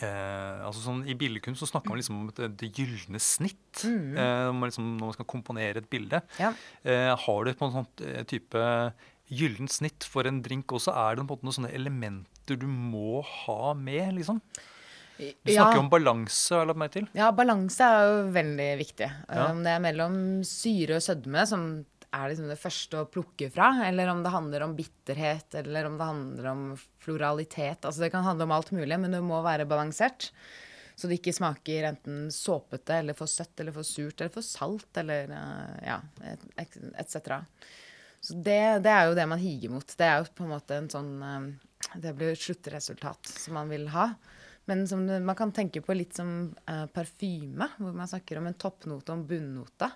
[0.00, 3.82] eh, eh, altså sånn I billedkunst så snakker man liksom om det, det gylne snitt.
[3.84, 4.16] Mm.
[4.16, 6.22] Eh, man liksom, når man skal komponere et bilde.
[6.38, 6.52] Ja.
[6.84, 8.64] Eh, har du på en sånn eh, type
[9.28, 10.94] gyllent snitt for en drink også?
[10.94, 14.40] Er det på en måte noen sånne elementer du må ha med, liksom?
[15.18, 15.64] Du Ja.
[15.64, 17.08] snakker om balanse, har jeg lagt meg til.
[17.18, 19.08] Ja, balanse er jo veldig viktig.
[19.28, 19.48] Ja.
[19.50, 20.14] Om det er mellom
[20.46, 21.64] syre og sødme, som
[22.14, 25.98] er liksom det første å plukke fra, eller om det handler om bitterhet, eller om
[26.00, 26.62] det handler om
[27.04, 27.84] floralitet.
[27.84, 30.30] Altså det kan handle om alt mulig, men det må være balansert.
[30.98, 34.88] Så det ikke smaker enten såpete, eller for søtt, eller for surt, eller for salt,
[34.98, 36.00] eller eh, ja,
[36.56, 37.38] et- etc.
[38.20, 39.86] Så det, det er jo det man higer mot.
[39.86, 41.46] Det er jo på en måte en sånn eh,
[42.02, 44.08] Det blir et sluttresultat som man vil ha.
[44.68, 48.56] Men som man kan tenke på litt som uh, parfyme, hvor man snakker om en
[48.60, 49.88] toppnote og en bunnote.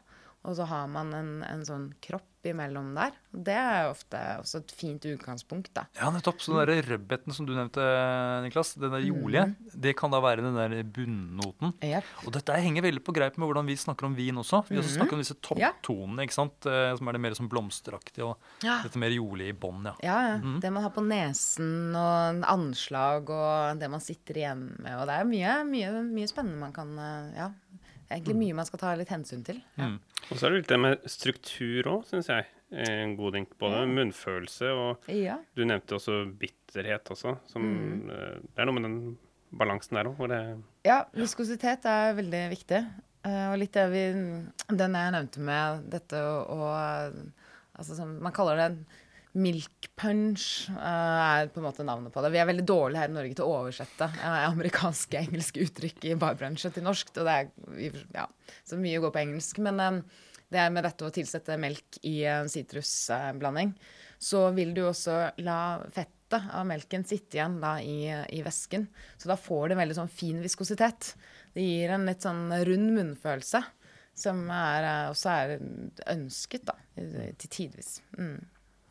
[0.42, 3.12] Og så har man en, en sånn kropp imellom der.
[3.30, 5.84] Det er ofte også et fint utgangspunkt, da.
[5.94, 6.40] Ja, nettopp.
[6.42, 7.84] Så den der rødbeten som du nevnte,
[8.42, 9.44] Niklas, den der jolige,
[9.78, 11.70] det kan da være den der bunnnoten.
[11.86, 12.08] Yep.
[12.26, 14.64] Og dette henger veldig på greip med hvordan vi snakker om vin også.
[14.66, 16.66] Vi også snakker om disse topptonene, ikke sant?
[16.66, 18.80] eh, som er det mer sånn blomsteraktige, og Ja.
[18.82, 19.94] dette mer jolige i bånn, ja.
[20.02, 20.58] Ja, ja.
[20.66, 24.98] Det man har på nesen, og anslag, og det man sitter igjen med.
[24.98, 27.52] Og det er mye, mye, mye spennende man kan eh, Ja.
[28.12, 29.58] Egentlig mye man skal ta litt hensyn til.
[29.78, 29.88] Ja.
[29.88, 29.98] Mm.
[30.30, 32.46] Og så er det litt det med struktur òg, syns jeg.
[32.72, 33.50] En god drink.
[33.60, 35.38] Både munnfølelse og ja.
[35.56, 37.34] Du nevnte også bitterhet også.
[37.52, 38.10] Som, Mm.
[38.10, 39.18] eh, Det er noe med den
[39.52, 42.80] balansen der òg, Ja, viskositet er veldig viktig.
[43.24, 44.04] Eh, og litt det vi
[44.76, 47.12] Den jeg nevnte med dette og
[47.78, 48.86] altså, som, Man kaller det
[49.32, 52.32] milk punch, uh, er på en måte navnet på det.
[52.34, 56.18] Vi er veldig dårlige her i Norge til å oversette uh, amerikanske engelske uttrykk i
[56.20, 57.14] barbransje til norsk.
[57.16, 58.26] Og det er ja,
[58.68, 59.62] så mye går på engelsk.
[59.64, 60.00] Men eh,
[60.52, 63.72] det er med dette å tilsette melk i en sitrusblanding,
[64.22, 65.60] så vil du også la
[65.94, 68.86] fettet av melken sitte igjen da i, i væsken.
[69.16, 71.14] Så da får det en veldig sånn fin viskositet.
[71.56, 73.62] Det gir en litt sånn rund munnfølelse,
[74.22, 75.54] som er, også er
[76.12, 77.96] ønsket da, til tidvis.
[78.20, 78.40] Mm.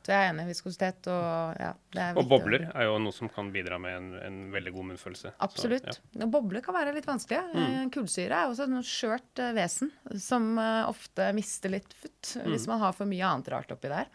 [0.02, 0.48] Så jeg er enig.
[0.50, 2.24] Viskositet og ja, det er viktig.
[2.24, 5.34] Og bobler er jo noe som kan bidra med en, en veldig god munnfølelse.
[5.46, 5.92] Absolutt.
[5.94, 6.30] Så, ja.
[6.34, 7.42] Bobler kan være litt vanskelig.
[7.54, 7.92] Mm.
[7.94, 12.50] Kullsyre er også et skjørt uh, vesen som uh, ofte mister litt futt mm.
[12.50, 14.10] hvis man har for mye annet rart oppi der.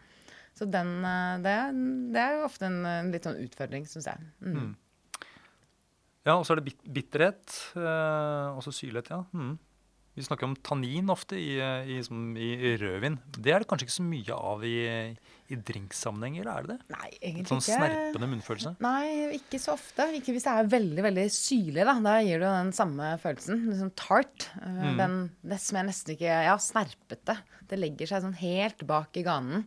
[0.57, 0.91] Så den,
[1.45, 1.55] det,
[2.15, 4.29] det, er jo ofte en, en litt sånn utfordring, syns jeg.
[4.41, 4.59] Mm.
[4.59, 4.75] mm.
[6.27, 7.53] Ja, og så er det bitterhet.
[7.77, 9.21] også syrlighet, ja.
[10.17, 13.19] Vi snakker om tannin ofte i, i, i, rødvin.
[13.37, 14.77] Det er det kanskje ikke så mye av i,
[15.53, 16.77] i eller er det det?
[16.95, 17.67] Nei, egentlig sånn ikke.
[17.67, 18.73] Sånn snerpende munnfølelse?
[18.87, 20.07] Nei, ikke så ofte.
[20.17, 21.85] Ikke hvis det er veldig veldig syrlig.
[21.85, 23.67] Da Da gir det den samme følelsen.
[23.69, 24.47] Liksom tart.
[24.63, 24.97] Eh, mm.
[25.03, 25.19] Den,
[25.53, 27.37] det som er nesten ikke Ja, snerpete.
[27.69, 29.67] Det legger seg sånn helt bak i ganen.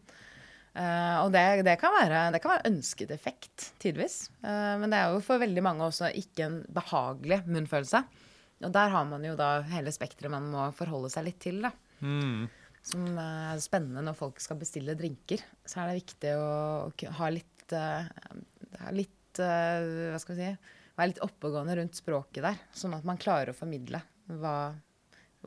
[0.79, 4.29] Uh, og det, det, kan være, det, kan være, ønsket effekt, tidvis.
[4.41, 8.03] Uh, men det er jo for veldig mange også ikke en behagelig munnfølelse.
[8.59, 11.61] Og der har man jo da hele spekteret man må forholde seg litt til.
[11.63, 11.73] da.
[11.99, 12.49] Mm
[12.89, 15.41] som er spennende når folk skal bestille drinker.
[15.65, 21.13] Så er det viktig å ha litt, uh, litt uh, Hva skal vi si Være
[21.13, 24.01] litt oppegående rundt språket der, sånn at man klarer å formidle
[24.41, 24.73] hva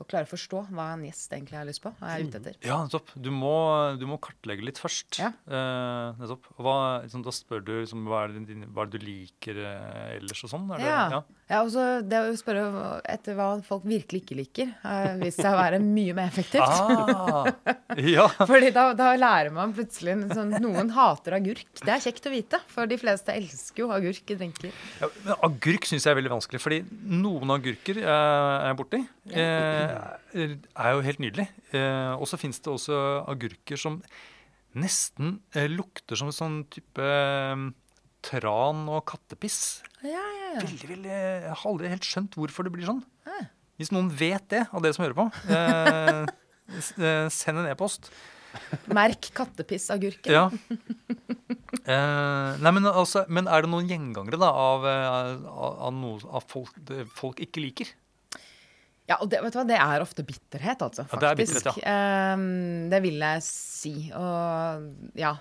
[0.00, 2.54] og klare å forstå hva en gjest egentlig har lyst på og er ute etter.
[2.64, 3.12] Ja, nettopp.
[3.12, 3.52] Du må,
[4.00, 5.18] du må kartlegge litt først.
[5.20, 5.28] Ja.
[5.44, 6.48] Eh, nettopp.
[6.56, 10.14] Hva, liksom, da spør du liksom, hva, er det, hva, er det, du liker eh,
[10.16, 10.64] ellers og sånn?
[10.80, 11.02] Ja.
[11.12, 11.20] ja.
[11.52, 15.60] ja også det å spørre etter hva folk virkelig ikke liker, har vist seg å
[15.60, 16.64] være mye mer effektivt.
[16.64, 17.52] Ah,
[18.00, 18.26] ja.
[18.54, 21.68] Fordi da, da, lærer man plutselig sånn, Noen hater agurk.
[21.82, 24.72] Det er kjekt å vite, for de fleste elsker jo agurk i drinker.
[25.04, 26.80] Ja, men agurk syns jeg er veldig vanskelig, fordi
[27.12, 29.04] noen agurker er jeg borti.
[29.28, 31.48] Eh, Eh, er jo helt nydelig.
[31.74, 32.98] Eh, og så fins det også
[33.30, 34.00] agurker som
[34.78, 37.08] nesten eh, lukter som en sånn type
[38.22, 39.82] tran og kattepiss.
[40.02, 40.60] Ja, ja, ja.
[40.62, 43.02] Veldig, veldig, jeg har aldri helt skjønt hvorfor det blir sånn.
[43.80, 48.12] Hvis noen vet det, av dere som hører på, eh, send en e-post.
[48.92, 50.32] Merk kattepissagurken.
[50.32, 50.50] Ja.
[51.82, 56.44] Eh, nei, men, altså, men, er det noen gjengangere da, av, av, av noe av
[56.46, 56.76] folk,
[57.16, 57.90] folk ikke liker?
[59.10, 61.04] Ja, og det, vet du hva, det er ofte bitterhet, altså.
[61.10, 61.18] Faktisk.
[61.18, 61.94] Ja, det, er bitterhet, ja.
[62.36, 63.94] um, det vil jeg si.
[64.14, 65.32] Og ja.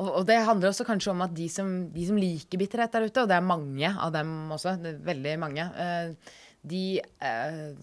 [0.00, 3.04] Og, og, det handler også kanskje om at de som, de som, liker bitterhet der
[3.10, 6.38] ute, og det er mange av dem også, veldig mange, uh,
[6.70, 6.84] de
[7.20, 7.74] uh,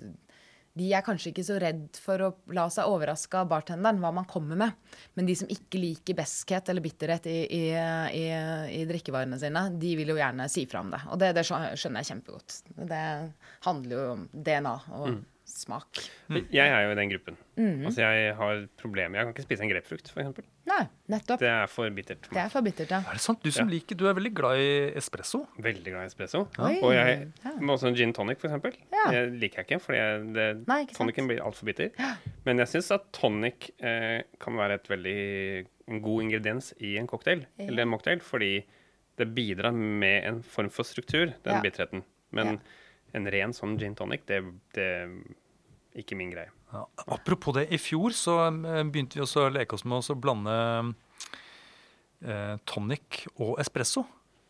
[0.77, 4.27] de er kanskje ikke så redd for å la seg overraske av bartenderen, hva man
[4.29, 4.97] kommer med.
[5.17, 7.63] Men de som ikke liker beskhet eller bitterhet i, i,
[8.17, 8.25] i,
[8.79, 11.01] i drikkevarene sine, de vil jo gjerne si fra om det.
[11.11, 12.61] Og det, det skjønner jeg kjempegodt.
[12.77, 13.07] Det
[13.67, 14.77] handler jo om DNA.
[14.93, 15.99] og mm smak.
[16.27, 16.39] Mm.
[16.53, 17.37] Jeg er jo i den gruppen.
[17.55, 17.85] Mm.
[17.87, 19.17] Altså Jeg har problemer.
[19.17, 20.41] Jeg kan ikke spise en grepfrukt, f.eks.
[20.67, 20.79] Nei,
[21.13, 21.39] nettopp.
[21.41, 22.27] Det er for bittert.
[22.29, 22.99] Det er for bittert, ja.
[23.07, 23.39] Er det sant?
[23.43, 23.77] Du som ja.
[23.77, 25.45] liker, du er veldig glad i espresso?
[25.63, 26.43] Veldig glad i espresso.
[26.57, 26.71] Ja.
[26.83, 27.29] Og jeg
[27.61, 28.81] med også en gin tonic, f.eks.
[28.93, 29.05] Ja.
[29.15, 31.93] Jeg liker jeg ikke, for tonicen blir altfor bitter.
[31.97, 32.13] Ja.
[32.47, 35.19] Men jeg syns at tonic eh, kan være et veldig
[35.87, 38.51] en god ingrediens i en cocktail, eller en mocktail, fordi
[39.17, 42.03] det bidrar med en form for struktur, den bitterheten.
[42.35, 42.59] Men
[43.15, 44.41] en ren sånn gin tonic, det,
[44.75, 45.11] det er
[45.97, 46.51] ikke min greie.
[46.73, 46.83] Ja,
[47.15, 50.55] apropos det, i fjor så eh, begynte vi også å leke oss med å blande
[52.25, 54.03] eh, tonic og espresso.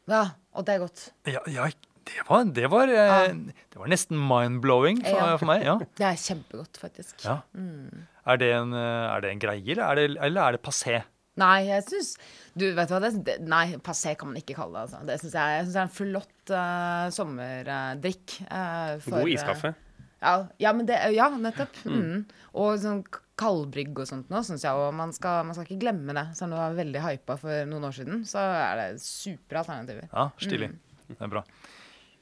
[0.10, 0.24] Ja,
[0.56, 1.04] og det er godt.
[1.28, 1.68] Ja, ja
[2.08, 3.34] det, var, det, var, eh, ja.
[3.36, 5.36] det var, nesten mind-blowing for, ja.
[5.36, 5.66] for, meg.
[5.68, 5.76] Ja.
[6.00, 7.28] Det er kjempegodt, faktisk.
[7.54, 8.08] Mm.
[8.24, 11.02] Er, det en, eh, er, det en, greie, eller er det, eller er det passé?
[11.38, 12.14] Nei, jeg syns
[12.58, 14.88] Du, vet du hva, det, nei, passé kan man ikke kalle det.
[14.88, 15.04] Altså.
[15.06, 18.40] Det syns jeg, jeg synes er en flott uh, sommerdrikk.
[18.50, 19.74] Uh, God iskaffe.
[20.18, 21.78] Ja, ja, men det, ja nettopp.
[21.86, 22.02] Mm.
[22.02, 22.44] Mm.
[22.58, 23.04] Og sånn
[23.38, 26.26] kaldbrygg og sånt nå syns jeg òg man, man, skal ikke glemme det.
[26.38, 30.10] Selv om det var veldig hypa for noen år siden, så er det supre alternativer.
[30.10, 30.72] Ja, stilig.
[30.74, 31.12] Mm.
[31.14, 31.44] Det er bra.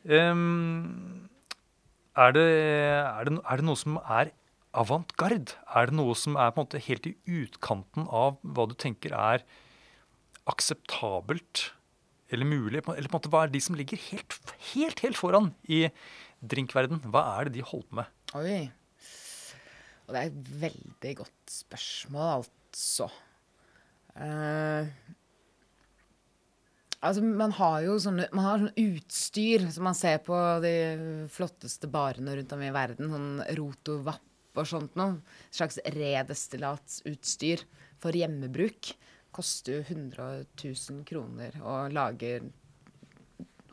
[0.05, 1.29] Um,
[2.15, 4.35] er, det, er, det, er det noe som er
[4.75, 5.55] avantgarde?
[5.71, 9.15] Er det noe som er på en måte helt i utkanten av hva du tenker
[9.15, 9.45] er
[10.49, 11.69] akseptabelt
[12.33, 12.81] eller mulig?
[12.81, 14.39] Eller på en måte hva er de som ligger helt,
[14.73, 15.85] helt, helt foran i
[16.45, 17.03] drinkverden?
[17.09, 18.11] Hva er det de holder på med?
[18.35, 18.59] Oi.
[20.05, 23.07] Og det er et veldig godt spørsmål, altså.
[24.15, 24.85] Uh,
[26.99, 30.75] altså, man har jo sånne, man har sånne utstyr som man ser på de
[31.33, 33.11] flotteste barene rundt om i verden.
[33.15, 35.19] Sånn rotovapp og sånt noe.
[35.53, 37.65] Slags redestillatsutstyr
[38.01, 38.93] for hjemmebruk.
[39.35, 42.45] Koster jo 100 000 kroner og lager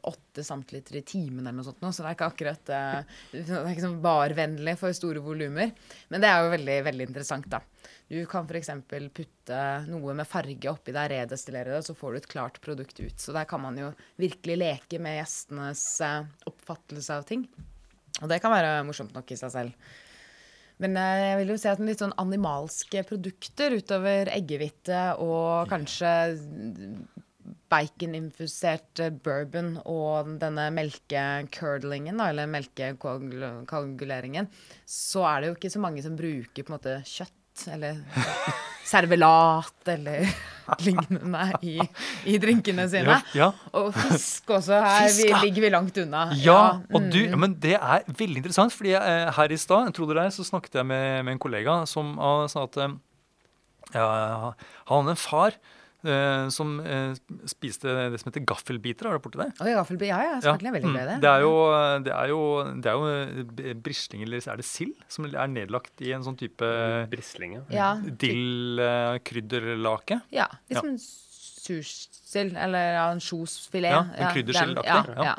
[0.02, 1.80] 8 centiliter i timen eller noe sånt.
[1.82, 5.70] noe, Så det er ikke akkurat eh, det er ikke sånn barvennlig for store volumer.
[6.10, 7.62] Men det er jo veldig, veldig interessant, da.
[8.10, 8.72] Du kan f.eks.
[9.14, 13.14] putte noe med farge oppi der, redestillere det, så får du et klart produkt ut.
[13.22, 17.46] Så der kan man jo virkelig leke med gjestenes eh, oppfattelse av ting.
[18.20, 19.92] Og det kan være morsomt nok i seg selv.
[20.82, 26.10] Men eh, jeg vil jo si at litt sånn animalske produkter utover eggehvite og kanskje
[27.72, 34.50] baconinfusert eh, bourbon og denne melkecurdlingen, eller melkekoaguleringen,
[34.84, 38.02] så er det jo ikke så mange som bruker på en måte kjøtt eller
[38.86, 40.26] servelat eller
[40.86, 41.76] lignende i,
[42.30, 43.18] i drinkene sine.
[43.34, 43.50] Ja, ja.
[43.78, 44.78] Og fisk også.
[44.78, 46.24] Her Fisk, vi, ligger vi langt unna.
[46.38, 46.60] Ja,
[46.92, 47.38] og du, mm.
[47.44, 50.80] men det er veldig interessant, fordi jeg, eh, her i stad tror det så snakket
[50.80, 52.98] jeg med, med en kollega som uh, sa at eh,
[53.92, 54.08] ja,
[54.88, 55.78] han hadde en far eh,
[56.50, 57.12] som eh,
[57.46, 59.06] spiste det som heter gaffelbiter.
[59.06, 59.50] Har du borti det?
[59.58, 60.66] Gaffelbi, ja, ja, selvfølgelig.
[60.66, 61.16] Jeg er veldig glad i det.
[61.16, 61.22] Mm.
[61.22, 61.52] Det er jo,
[62.02, 62.40] det er jo,
[62.82, 63.04] det er jo
[63.86, 66.66] brisling, eller er det sild, som er nedlagt i en sånn type
[67.12, 67.62] Brisling, ja.
[67.70, 67.90] Ja,
[68.22, 70.20] dill-krydderlake.
[70.34, 70.96] ja liksom
[71.62, 73.92] sursild, eller ansjosfilet.
[73.92, 75.24] Ja, en kryddersildaktig, Ja, ja.
[75.24, 75.36] ja.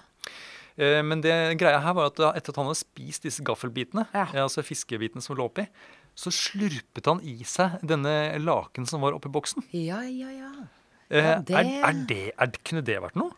[0.75, 4.23] Eh, Men det greia her var at etter at han hadde spist disse gaffelbitene, Ja.
[4.33, 5.67] eh, altså fiskebitene som lå oppi,
[6.15, 9.63] så slurpet han i seg denne laken som var oppi boksen.
[9.73, 10.51] Ja, ja, ja.
[11.09, 13.31] Eh, Ja, det- er, er det, er, kunne det vært noe?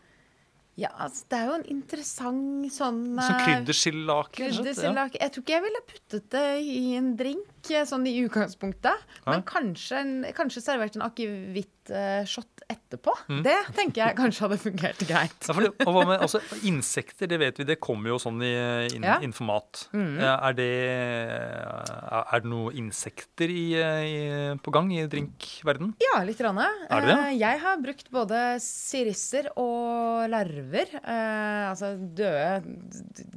[0.76, 4.42] Ja, altså, det er jo en interessant sånn Som eh, kryddersildlake?
[4.44, 5.04] rett og slett, ja.
[5.22, 9.06] Jeg tror ikke jeg ville puttet det i en drink eh, sånn i utgangspunktet.
[9.24, 13.12] Men kanskje, en, kanskje servert en akevitt-shot etterpå.
[13.30, 13.42] Mm.
[13.46, 15.46] Det tenker jeg kanskje hadde fungert greit.
[15.46, 18.50] Ja, det, og hva med også, Insekter, det vet vi, det kommer jo sånn i,
[18.96, 19.18] inn, Ja.
[19.22, 19.84] innenfor mat.
[19.94, 24.16] Eh, Er det er, er det noe insekter i, i,
[24.62, 25.94] på gang i drinkverden?
[26.02, 26.40] Ja, litt.
[26.42, 26.58] Rann.
[26.60, 27.16] Er det det?
[27.30, 30.90] Eh, Jeg har brukt både sirisser og larver.
[31.00, 32.76] Eh, altså døde,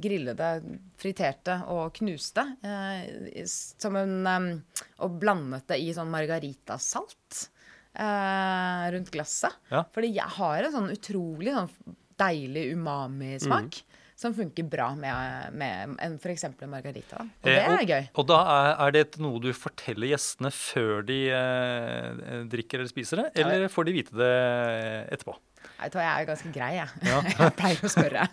[0.02, 0.50] grillede,
[1.00, 2.44] friterte og knuste.
[2.66, 4.60] Eh, som en,
[5.00, 7.46] og blandet det i sånn margaritasalt
[7.94, 9.56] eh, rundt glasset.
[9.70, 9.84] Ja.
[9.94, 13.80] Fordi jeg har en sånn utrolig sånn deilig umami-smak.
[13.80, 13.96] Mm.
[14.20, 16.42] Som funker bra med, med en f.eks.
[16.44, 17.22] en margarita.
[17.24, 18.08] Og Eh, det er og, gøy.
[18.20, 23.22] Og da er, er det noe du forteller gjestene før de eh, drikker eller spiser
[23.22, 24.34] det, eller får de vite det
[25.16, 25.38] etterpå?
[25.80, 27.00] Jeg tror jeg er ganske grei, jeg.
[27.08, 27.22] Ja.
[27.38, 28.26] jeg pleier å spørre.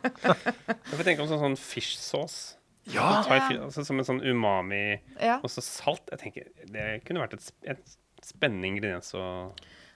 [0.90, 2.56] Jeg får tenke om sånn, sånn fish sauce.
[2.90, 3.20] Ja!
[3.22, 3.66] Thai Ja.
[3.68, 5.38] altså, som en sånn umami Ja.
[5.44, 6.10] Og så salt.
[6.10, 9.24] Jeg tenker Det kunne vært et, et spennende ingrediens å,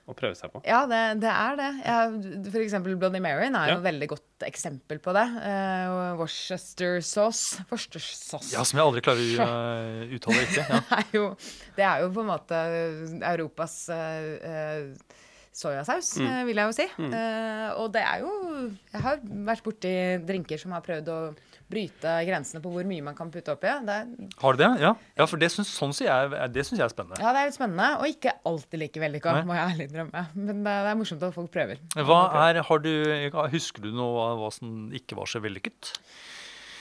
[0.04, 0.60] å prøve seg på.
[0.68, 1.68] Ja, det, det er det.
[1.84, 3.76] Jeg, for eksempel Bloody Mary er Ja.
[3.78, 5.24] et veldig godt eksempel på det.
[5.40, 7.62] Uh, Worcester sauce.
[7.70, 10.64] Worcestershire Ja, som jeg aldri klarer å uh, uttale riktig.
[10.68, 10.80] Ja.
[11.00, 11.26] er jo,
[11.78, 12.62] det er jo på en måte
[13.34, 13.96] Europas uh,
[14.44, 15.20] eh,
[15.54, 16.26] soyasaus, Mm.
[16.26, 16.86] eh, vil jeg jo si.
[17.14, 18.30] Eh, og det er jo
[18.90, 19.92] Jeg har vært borti
[20.26, 21.18] drinker som har prøvd å
[21.70, 23.70] bryte grensene på hvor mye man kan putte oppi.
[23.86, 24.68] Det, er- Har du det?
[24.82, 27.20] Ja, ja for det syns, sånn jeg, det syns jeg er spennende.
[27.22, 30.24] ja, det er litt spennende, og ikke alltid like vellykka, må jeg ærlig innrømme.
[30.34, 31.80] Men det, det er morsomt at folk prøver.
[31.96, 32.92] Hva er, har du,
[33.54, 35.94] Husker du noe av hva som ikke var så vellykket?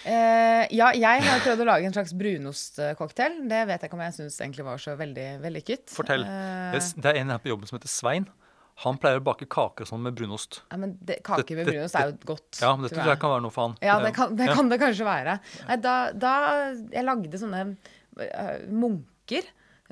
[0.03, 3.37] Uh, ja, jeg har prøvd å lage en slags brunostcocktail.
[3.47, 5.93] Det vet jeg ikke om jeg syns egentlig var så veldig vellykket.
[5.95, 6.25] Fortell.
[6.27, 8.27] Eh, Det det er en her på jobben som heter Svein.
[8.81, 10.63] Han pleier å bake kaker sånn med brunost.
[10.71, 12.47] ja, men det, kake med brunost er jo godt.
[12.57, 13.75] Ja, men Dette tror jeg kan være noe for han.
[13.85, 15.35] Ja, det kan det, kan det kanskje være.
[15.67, 16.33] Nei, da, da
[16.73, 19.51] jeg lagde sånne eh, munker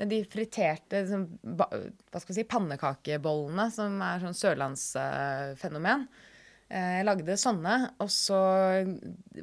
[0.09, 6.07] De friterte sånn, ba, hva skal vi si, pannekakebollene, som er sånn sørlandsfenomen.
[6.71, 8.39] Eh, jeg lagde sånne, og så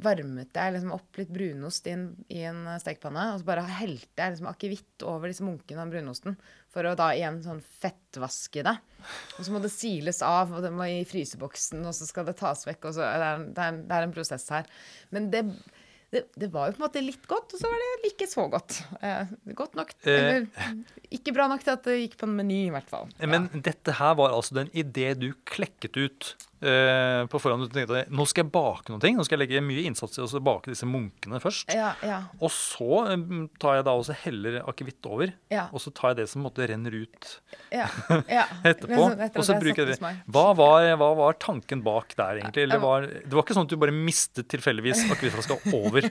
[0.02, 3.34] varmet jeg liksom opp litt brunost i en, i en stekepanne.
[3.34, 6.38] Og så bare helte jeg liksom akevitt over disse munkene av brunosten.
[6.68, 8.76] For å da igjen sånn fettvaske det.
[9.38, 12.36] Og så må det siles av, og det må i fryseboksen, og så skal det
[12.40, 12.90] tas vekk.
[12.90, 14.68] og så, det, er, det, er, det er en prosess her.
[15.14, 15.42] Men det,
[16.12, 18.44] det, det var jo på en måte litt godt, og så var det ikke så
[18.52, 18.82] godt.
[19.00, 20.18] Eh, godt nok, Eh.
[20.18, 20.46] eller
[21.16, 23.08] ikke bra nok til at det gikk på en meny, i hvert fall.
[23.24, 27.68] Men dette her var altså den idé du klekket ut eh, på forhånd.
[27.68, 29.12] Du tenkte nå skal jeg bake noe.
[29.18, 31.72] Nå skal jeg legge mye innsats i å bake disse munkene først.
[31.74, 33.26] Ja, ja, Og så eh,
[33.60, 35.32] tar jeg da også heller akevitt over.
[35.52, 35.68] ja.
[35.72, 37.28] Og så tar jeg det som måtte renner ut
[37.74, 37.86] ja,
[38.38, 38.44] ja.
[38.64, 39.08] etterpå.
[39.28, 40.12] Og så bruker jeg det.
[40.32, 42.64] Hva var, hva var tanken bak der, egentlig?
[42.68, 46.08] Eller var, det var ikke sånn at du bare mistet tilfeldigvis akevittflaska over,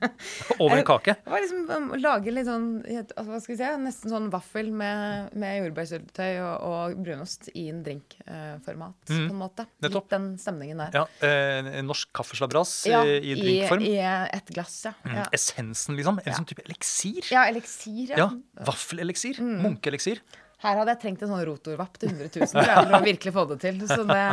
[0.62, 1.14] over en kake?
[1.24, 4.28] Det var liksom um, å lage litt sånn altså, hva skal vi si, nesten sånn
[4.32, 9.26] vaffel med, med jordbærsyltetøy og, og brunost i en drinkformat, Mhm.
[9.28, 9.66] på en måte.
[9.90, 10.06] Nettopp.
[10.06, 10.90] Litt den stemningen der.
[10.94, 13.82] Ja, eh, Norsk kaffeslabberas Ja, i, drinkform.
[13.84, 13.96] I,
[14.38, 14.94] et glass, ja.
[15.04, 16.20] Mm, Ja, Essensen, liksom.
[16.24, 17.26] En sånn type eliksir.
[17.30, 18.16] ja eliksir, ja.
[18.24, 18.30] Ja,
[18.70, 19.40] Vaffeleliksir.
[19.42, 19.60] Mm.
[19.66, 20.22] Munkeeliksir.
[20.60, 23.32] Her hadde jeg trengt en sånn rotorvapp til 100 000 tror jeg, for å virkelig
[23.32, 23.78] få det til.
[23.88, 24.24] Så det,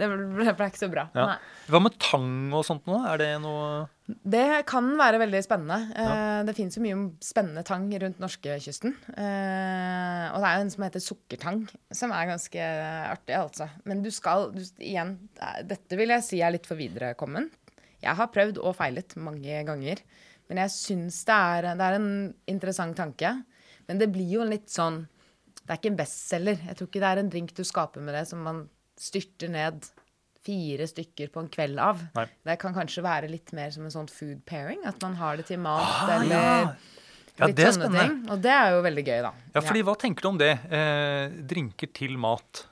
[0.00, 1.04] det ble, ble ikke så bra.
[1.14, 1.26] Ja.
[1.30, 1.36] Nei.
[1.70, 2.98] Hva med tang og sånt nå?
[3.06, 3.84] Er det noe
[4.34, 5.78] Det kan være veldig spennende.
[5.94, 6.16] Ja.
[6.48, 8.98] Det fins jo mye spennende tang rundt norskekysten.
[9.14, 11.62] Eh, og det er jo en som heter sukkertang,
[12.02, 12.68] som er ganske
[13.14, 13.70] artig, altså.
[13.86, 17.46] Men du skal du, Igjen, eh, dette vil jeg si er litt for viderekommen.
[18.02, 20.02] Jeg har prøvd og feilet mange ganger.
[20.50, 22.12] Men jeg syns det er, det er en
[22.50, 23.36] interessant tanke.
[23.88, 25.04] Men det blir jo litt sånn
[25.64, 26.64] Det er ikke en bestselger.
[26.68, 28.64] Jeg tror ikke det er en drink du skaper med det som man
[29.00, 29.86] styrter ned
[30.44, 32.02] fire stykker på en kveld av.
[32.18, 32.26] Nei.
[32.44, 34.82] Det kan kanskje være litt mer som en sånn food pairing.
[34.84, 36.58] At man har det til mat Ah, eller ja.
[37.38, 38.04] ja, litt sånne spennende.
[38.04, 38.20] ting.
[38.34, 39.32] Og det er jo veldig gøy, da.
[39.56, 40.52] Ja, fordi Hva tenker du om det?
[40.68, 42.66] Eh, drinker til mat.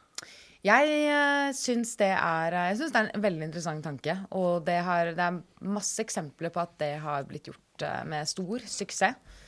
[0.62, 4.18] Jeg uh, syns det er Jeg synes det er en veldig interessant tanke.
[4.38, 8.28] Og det, har, det er masse eksempler på at det har blitt gjort eh, med
[8.30, 9.40] stor suksess.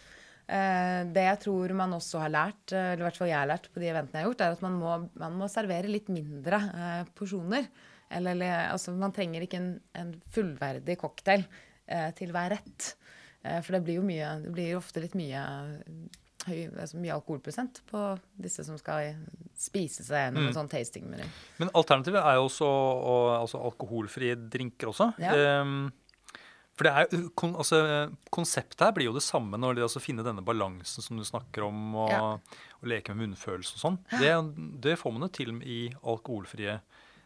[0.49, 3.49] Eh, det jeg tror man også har lært, eh, eller i hvert fall jeg har
[3.49, 6.11] lært på de eventene jeg har gjort, er at man må, man må servere litt
[6.13, 7.69] mindre eh, porsjoner.
[8.15, 11.47] Eller, altså, man trenger ikke en, en fullverdig cocktail
[11.89, 12.91] eh, til hver rett.
[13.43, 15.41] Eh, for det blir jo mye Det blir ofte litt mye
[16.45, 18.01] høy, altså mye alkoholprosent på
[18.45, 19.15] disse som skal
[19.57, 20.49] spise seg gjennom Mm.
[20.51, 21.25] en sånn tastingmeny.
[21.59, 25.07] Men alternativet er jo også og, altså alkoholfrie drinker også.
[25.25, 25.33] Ja.
[25.33, 25.87] Ehm,
[26.75, 27.79] for det er, kon, altså,
[28.35, 31.63] Konseptet her blir jo det samme når de altså finner denne balansen som du snakker
[31.69, 32.21] om, og, Ja.
[32.83, 33.99] og leke med munnfølelse og sånn.
[34.19, 34.33] Det,
[34.83, 36.81] det får man jo til i alkoholfrie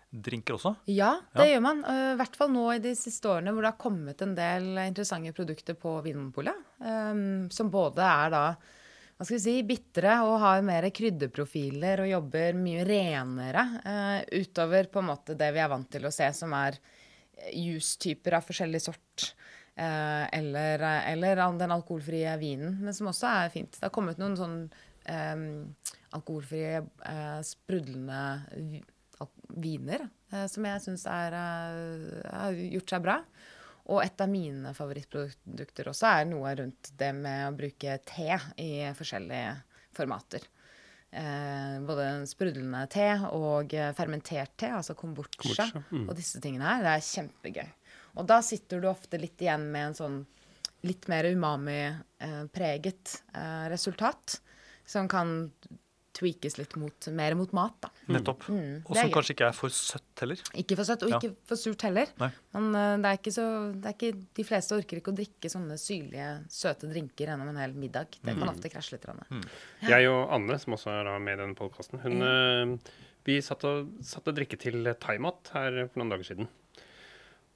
[0.08, 0.74] drinker også.
[0.88, 1.54] Ja, det Ja.
[1.58, 1.80] gjør man.
[1.84, 5.32] I hvert fall nå i de siste årene hvor det har kommet en del interessante
[5.36, 6.56] produkter på Vinmonopolet.
[6.80, 8.44] Um, som både er da
[9.18, 13.64] hva skal vi si, bitre og har mer krydderprofiler og jobber mye renere.
[13.84, 16.78] uh, utover på en måte det vi er vant til å se, som er
[17.52, 19.32] juice-typer av forskjellig sort.
[19.78, 20.82] eh, eller,
[21.12, 23.72] eller den alkoholfrie vinen, men som også er fint.
[23.78, 24.56] Det har kommet noen sånn
[25.06, 25.44] eh,
[26.18, 28.22] alkoholfrie, eh, sprudlende
[29.58, 31.38] viner eh, som jeg syns eh,
[32.28, 33.16] har gjort seg bra.
[33.88, 38.72] Og et av mine favorittprodukter også er noe rundt det med å bruke te i
[38.98, 39.54] forskjellige
[39.96, 40.44] formater.
[41.10, 46.02] Eh, både sprudlende te og eh, fermentert te, altså kombucha, Kombucha, mm.
[46.04, 46.82] og disse tingene her.
[46.84, 47.70] Det er kjempegøy.
[48.20, 50.18] Og da sitter du ofte litt igjen med en sånn
[50.86, 54.36] litt mer umami-preget eh, resultat,
[54.88, 55.48] som kan
[56.18, 57.90] tweakes litt mot, mer mot mat, da.
[58.10, 58.48] Nettopp.
[58.50, 60.42] Mm, Og som kanskje ikke er for søtt heller.
[60.58, 61.18] Ikke for søtt, og Ja.
[61.22, 62.10] ikke for surt heller.
[62.18, 62.30] Nei.
[62.56, 63.46] Men uh, det er ikke så
[63.78, 64.10] det er ikke,
[64.40, 68.10] De fleste orker ikke å drikke sånne syrlige, søte drinker gjennom en hel middag.
[68.20, 68.40] Det Mm.
[68.42, 69.06] kan ofte krasje litt.
[69.06, 69.44] grann.
[69.86, 72.78] Jeg og Anne, som også er med i denne podkasten, hun eh,
[73.24, 76.48] Vi satt og, satt og drikke til thaimat her for noen dager siden.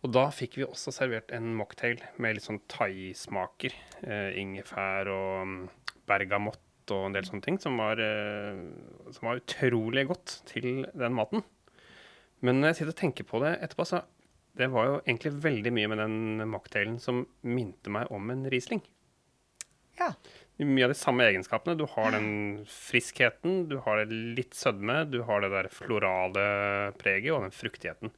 [0.05, 3.73] Og da fikk vi også servert en mocktail med litt sånn thaismaker.
[4.03, 5.69] Eh, ingefær og mm,
[6.11, 6.59] bergamott
[6.91, 8.59] og en del sånne ting, som var, eh,
[9.15, 11.45] som var utrolig godt til den maten.
[12.43, 14.03] Men når jeg sitter og tenker på det etterpå, så
[14.59, 18.83] det var jo egentlig veldig mye med den mocktailen som minte meg om en Riesling
[20.01, 20.11] Ja.
[20.59, 21.77] mye av de samme egenskapene.
[21.79, 26.45] Du har den friskheten, du har det litt sødme, du har det der florale
[27.01, 28.13] preget og den fruktigheten.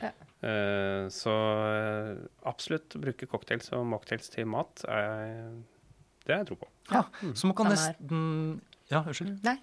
[0.00, 0.12] Ja.
[0.40, 1.32] Uh, så
[1.68, 5.50] eh, absolutt bruke cocktails og mocktails til mat, er,
[6.24, 6.70] det har jeg tro på.
[6.92, 8.60] Ja, Så man kan nesten
[8.90, 9.38] Ja, unnskyld.
[9.44, 9.58] Nei.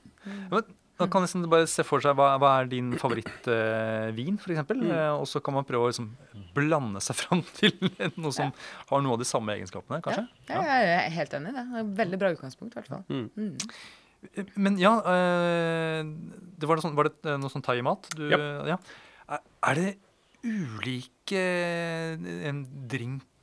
[0.51, 0.63] Men
[0.97, 4.63] Man kan nesten bare se for seg hva, hva er din favorittvin, f.eks.
[4.71, 4.87] Mm.
[4.89, 6.07] Eh, og så kan man prøve å liksom
[6.55, 7.75] blande seg fram til
[8.17, 8.49] noe som
[8.89, 10.23] har noe av de samme egenskapene, kanskje.
[10.49, 11.85] Ja, jeg er helt enig i det.
[12.01, 13.03] Veldig bra utgangspunkt, i hvert fall.
[13.13, 13.29] Mm.
[13.37, 14.49] Mm.
[14.57, 16.01] Men ja, eh,
[16.57, 18.09] det var, sånn, var det eh, noe sånn thaimat?
[18.17, 18.41] Du- Ja.
[18.73, 18.77] ja.
[19.69, 19.97] Er- det
[20.47, 23.36] ulike eh, en drink eh,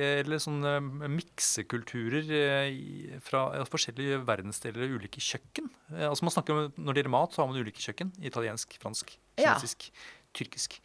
[0.00, 0.74] eller sånne
[1.12, 5.68] miksekulturer eh, fra eh, forskjellige verdensdeler og ulike kjøkken?
[5.94, 8.12] Eh, Altså man snakker om, Når det gjelder mat, så har man ulike kjøkken.
[8.24, 9.54] Italiensk, fransk, Ja.
[9.54, 9.90] kinesisk,
[10.34, 10.80] tyrkisk.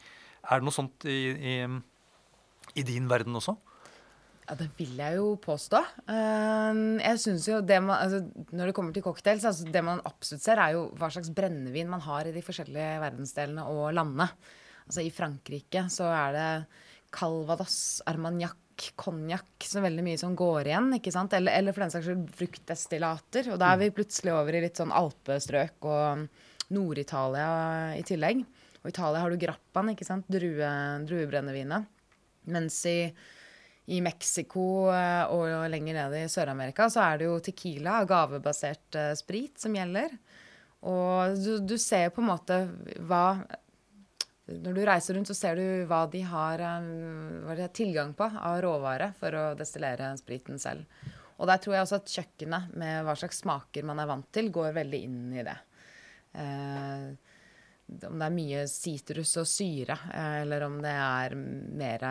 [0.49, 1.55] Er det noe sånt i, i,
[2.80, 3.57] i din verden også?
[4.49, 5.84] Ja, det vil jeg jo påstå.
[6.10, 10.01] Eh, jeg synes jo det man, altså, Når det kommer til cocktails, altså det man
[10.10, 14.30] absolutt ser, er jo hva slags brennevin man har i de forskjellige verdensdelene og landene.
[14.89, 16.47] Altså I Frankrike så er det
[17.14, 18.55] Calvados, Armagnac,
[19.00, 20.92] konjakk, så veldig mye som går igjen.
[21.00, 21.34] ikke sant?
[21.38, 23.52] Eller, eller for den saks skyld fruktdestillater.
[23.54, 26.28] Og da er vi plutselig over i litt sånn alpestrøk og
[26.76, 27.50] Nord-Italia
[27.98, 28.46] i tillegg.
[28.80, 30.30] Og i Italia har du grappaen, ikke sant?
[30.32, 30.72] Drue,
[31.10, 31.90] druebrennevinet.
[32.50, 33.00] Mens i
[33.90, 39.16] i Mexico eh, og lenger nede i Sør-Amerika så er det jo tequila, gavebasert eh,
[39.18, 40.14] sprit, som gjelder.
[40.90, 42.60] Og du, du ser på en måte
[43.10, 43.42] hva
[44.50, 46.89] Når du reiser rundt, så ser du hva de har, eh,
[47.45, 50.86] hva de har tilgang på av råvare for å destillere spriten selv.
[51.39, 54.50] Og der tror jeg også at kjøkkenet, med hva slags smaker man er vant til,
[54.52, 55.58] går veldig inn i det.
[56.34, 57.10] Eh,
[58.06, 62.04] om det er mye sitrus og syre, eh, eller om det er mer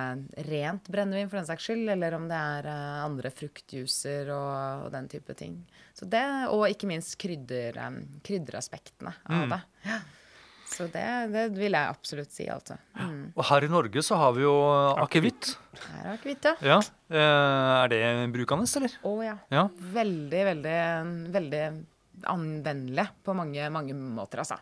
[0.49, 4.89] rent brennevin for den saks skyld, eller om det er eh, andre fruktjuicer og, og,
[4.97, 5.61] den type ting.
[5.95, 7.79] Så det, og ikke minst krydder,
[8.27, 9.51] krydderaspektene av Mm.
[9.55, 9.61] det.
[9.87, 10.01] Ja.
[10.69, 12.77] Så det, det vil jeg absolutt si, altså.
[12.99, 13.33] Mm.
[13.33, 14.55] Og her i Norge så har vi jo
[15.01, 15.55] akevitt.
[15.81, 16.55] Her er akevitt, ja.
[16.75, 16.79] Ja.
[17.09, 18.03] Eh, er det
[18.35, 18.97] brukende, eller?
[19.09, 19.37] Å ja.
[19.55, 19.65] Ja.
[19.97, 20.77] Veldig, veldig,
[21.35, 21.63] veldig
[22.29, 24.59] anvendelig på mange, mange måter, altså.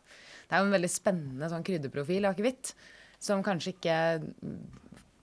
[0.47, 2.73] Det er jo en veldig spennende sånn krydderprofil akevitt,
[3.19, 3.99] som kanskje ikke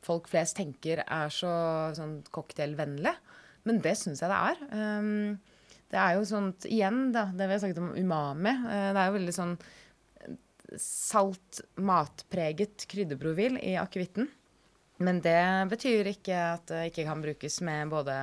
[0.04, 1.54] folk flest tenker er så
[1.96, 3.14] sånn cocktailvennlig.
[3.64, 4.64] Men det syns jeg det er.
[4.76, 5.38] Um,
[5.94, 8.50] det er jo sånt, igjen, da, det vi har sagt om umami.
[8.50, 9.54] eh, det er jo veldig sånn
[10.80, 14.28] salt, matpreget krydderprofil i akevitten.
[15.04, 15.40] Men det
[15.72, 18.16] betyr ikke at det ikke kan brukes med både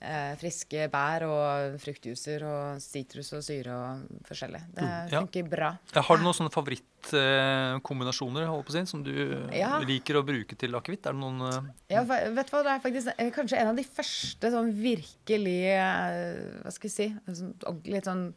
[0.00, 4.60] eh, friske bær og fruktjuicer og sitrus og syre og forskjellig.
[4.76, 5.20] Det Mm, ja.
[5.20, 5.72] funker bra.
[5.94, 9.12] Ja, Har du noen sånne favorittkombinasjoner si, som du
[9.52, 9.78] Ja.
[9.80, 11.06] liker å bruke til akevitt?
[11.06, 11.62] Er det noen eh,
[11.96, 15.58] Ja, vet du hva, det er faktisk eh, kanskje en av de første sånn virkelig
[15.74, 17.54] eh, Hva skal jeg si sånn,
[17.84, 18.32] Litt sånn eh,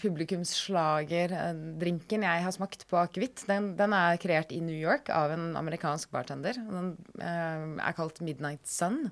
[0.00, 3.42] publikumsslager-drinken jeg har smakt på akevitt.
[3.50, 6.54] Den, den er kreert i New York av en amerikansk bartender.
[6.56, 9.10] Den eh, er kalt Midnight Sun.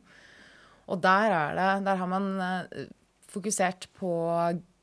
[0.87, 2.65] Og der, er det, der har man eh,
[3.29, 4.11] fokusert på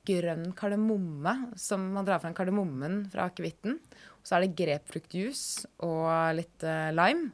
[0.03, 3.79] grønn kardemomme, som man drar fram kardemommen fra akevitten.
[4.23, 7.25] Så er det grepfruktjuice og litt eh, lime.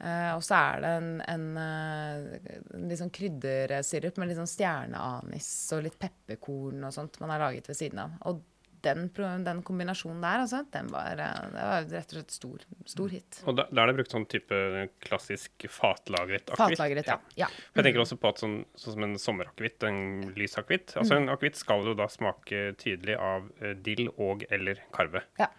[0.00, 4.48] Eh, og så er det en, en, eh, en litt sånn kryddersirup med litt sånn
[4.48, 8.14] stjerneanis og litt pepperkorn og sånt man har laget ved siden av.
[8.30, 8.40] Og
[8.80, 9.10] den,
[9.44, 13.42] den kombinasjonen der, altså, den var, eh, det var rett og slett stor, stor hit.
[13.44, 14.62] Og da, da er det brukt sånn type
[15.04, 16.80] klassisk fatlagret akevitt.
[16.80, 17.18] Fatlagret, ja.
[17.42, 17.50] ja.
[17.76, 21.26] Jeg tenker også på at sånn, sånn som en sommerakevitt, en lys akevitt Altså Mm.
[21.26, 23.52] En akevitt skal jo da smake tydelig av
[23.84, 25.26] dill og eller karve.
[25.42, 25.50] Ja.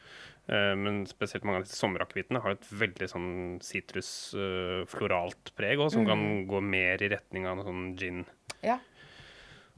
[0.51, 3.29] Eh, men spesielt mange av disse sommerakevittene har et veldig sånn
[3.63, 8.23] sitrus-floralt preg òg, som kan gå mer i retning av noe sånn gin.
[8.65, 8.79] ja.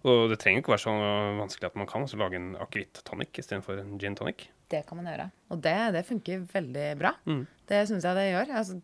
[0.03, 0.91] Og det trenger ikke være så
[1.37, 4.49] vanskelig at man kan også lage en akevitt-tonic istedenfor en gin tonic.
[4.67, 5.29] Det kan man gjøre.
[5.55, 7.13] Og det, det funker veldig bra.
[7.23, 7.45] Mm.
[7.71, 8.51] Det syns jeg det gjør.
[8.59, 8.75] Altså,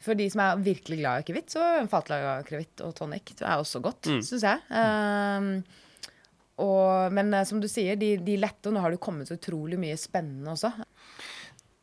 [0.00, 3.60] for de som er virkelig glad i akevitt, så fatlaga akevitt og tonic det er
[3.60, 4.22] også godt, Mm.
[4.24, 4.64] syns jeg.
[4.72, 5.50] Um,
[6.64, 9.36] og, men eh, som du sier, de, de lette, og nå har det kommet så
[9.36, 10.72] utrolig mye spennende også.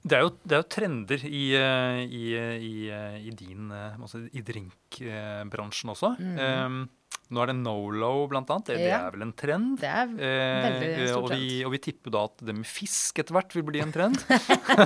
[0.03, 3.93] Det er jo, det er jo trender i, eh, i, i, eh, i din eh,
[3.95, 6.09] altså I drinkbransjen også.
[6.19, 6.81] Um,
[7.33, 8.67] nå er det Nolo, blant annet.
[8.67, 9.05] Det, det Mm.
[9.07, 9.69] Er vel en trend?
[9.79, 11.65] Det er veldig Eh, stor og, vi, trend.
[11.65, 14.19] og vi tipper da at det med fisk etter hvert vil bli en trend.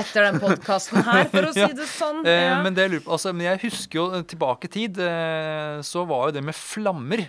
[0.00, 1.72] Etter den podkasten her, for å si Ja.
[1.76, 2.22] det sånn.
[2.24, 2.62] Eh, Ja.
[2.62, 6.36] men, det altså, men jeg husker jo eh, tilbake i tid, eh, så var jo
[6.38, 7.26] det med flammer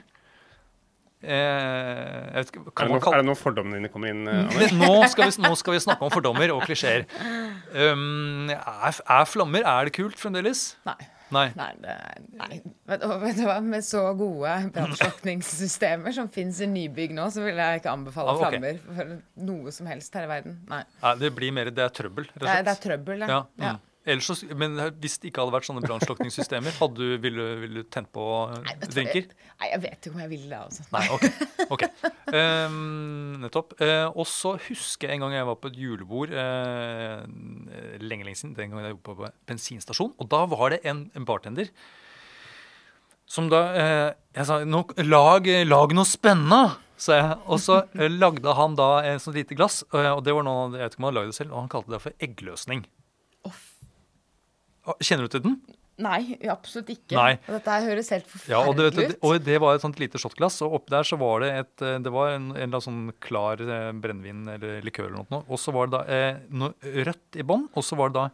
[1.28, 4.24] eh, jeg vet Er det, noe, kalle er det noe fordommene dine kommer inn,
[4.80, 7.06] nå, skal vi, nå skal vi snakke om fordommer og klisjeer.
[7.76, 10.70] Um, er, er flammer Er det kult fremdeles?
[10.88, 10.98] Nei.
[11.36, 11.50] Nei.
[11.60, 11.94] Nei, det,
[12.40, 12.58] nei.
[12.88, 13.58] Men, og vet du hva?
[13.60, 18.40] Med så gode brannslukningssystemer som fins i nybygg nå, så vil jeg ikke anbefale Ah,
[18.40, 18.56] okay.
[18.62, 19.12] flammer for
[19.50, 20.56] noe som helst her i verden.
[20.72, 20.84] Nei.
[21.04, 23.42] Nei, det blir mer Det er trøbbel, rett og Det er, det er trøbbel, Ja,
[23.60, 23.74] ja.
[23.76, 23.84] mm.
[24.08, 26.78] Ellers men hvis det ikke hadde vært sånne brannslukningssystemer,
[27.24, 28.24] ville, du tent på
[28.64, 29.28] Nei, drinker?
[29.28, 30.86] Jeg, nei, jeg vet ikke om jeg ville det, altså.
[30.96, 31.26] Nei, ok.
[31.76, 31.90] okay.
[32.32, 33.76] Um, nettopp.
[33.82, 37.28] Uh, og så husker jeg en gang jeg var på et julebord uh,
[38.00, 38.56] lenge lenge siden.
[38.58, 40.16] Den gangen jeg jobbet på bensinstasjon.
[40.18, 41.72] Og da var det en, en bartender
[43.28, 44.62] som da uh, Jeg sa
[45.04, 46.78] lag, lag noe spennende!
[46.98, 50.96] Og så lagde han da et sånt lite glass, og det var noe, jeg vet
[50.96, 52.88] ikke om han lagde det selv, og han kalte det for eggløsning.
[55.04, 55.58] Kjenner du til den?
[55.98, 57.16] Nei, absolutt ikke.
[57.18, 57.32] Nei.
[57.48, 59.16] Og dette høres helt og forferdelig vet Ja, ut.
[59.26, 61.96] og det var et sånt lite shotglass, og oppi der så var det et eh,
[62.06, 65.42] Det var en, en annen sånn klar eh, brennevin eller likør eller noe.
[65.50, 68.28] Og så var det da eh, noe rødt i bånn, og så var det da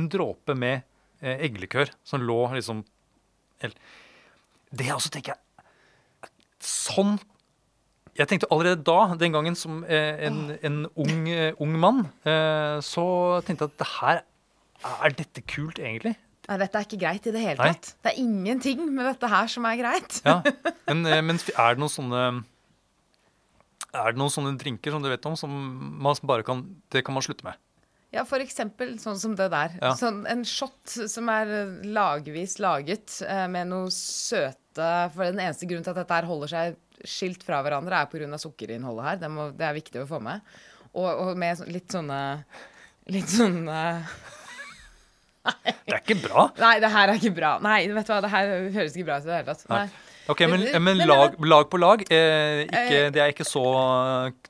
[0.00, 0.82] en dråpe med
[1.22, 2.82] eh, eggelikør som lå liksom
[3.62, 3.78] el-
[4.74, 7.14] Det også tenker jeg Sånn
[8.18, 12.80] Jeg tenkte allerede da, den gangen som eh, en, en ung, eh, ung mann, eh,
[12.82, 13.04] så
[13.46, 14.20] tenkte jeg at det her
[14.86, 16.14] Er dette kult, egentlig?
[16.48, 17.72] Nei, dette er ikke greit i det hele Nei.
[17.76, 17.90] tatt.
[18.04, 20.20] Det er ingenting med dette her som er greit.
[20.24, 20.38] Ja,
[20.88, 22.22] men, eh, men er det noen sånne
[23.98, 25.52] Er det noen sånne drinker som du vet om, som
[26.00, 27.58] man bare kan Det kan man slutte med?
[28.14, 29.74] Ja, eksempel sånn som det der.
[29.82, 29.90] Ja.
[29.98, 35.68] Sånn en shot som er eh, lagvis laget eh, med noe søte For den eneste
[35.68, 38.40] grunnen til at dette her holder seg skilt fra hverandre, er pga.
[38.40, 39.20] sukkerinnholdet her.
[39.20, 40.40] Det, må, det er viktig å få med.
[40.94, 42.18] Og, og med litt sånne
[43.12, 44.16] litt sånn eh,
[45.88, 46.48] Det er ikke bra.
[46.60, 47.54] Nei, det her er ikke bra.
[47.64, 49.66] Nei, vet du hva, det her høres ikke bra ut i det hele tatt.
[49.72, 49.82] Nei.
[49.86, 50.04] Nei.
[50.28, 53.62] Ok, Men, Men- lag, lag på lag, eh, ikke, Eh, det er ikke så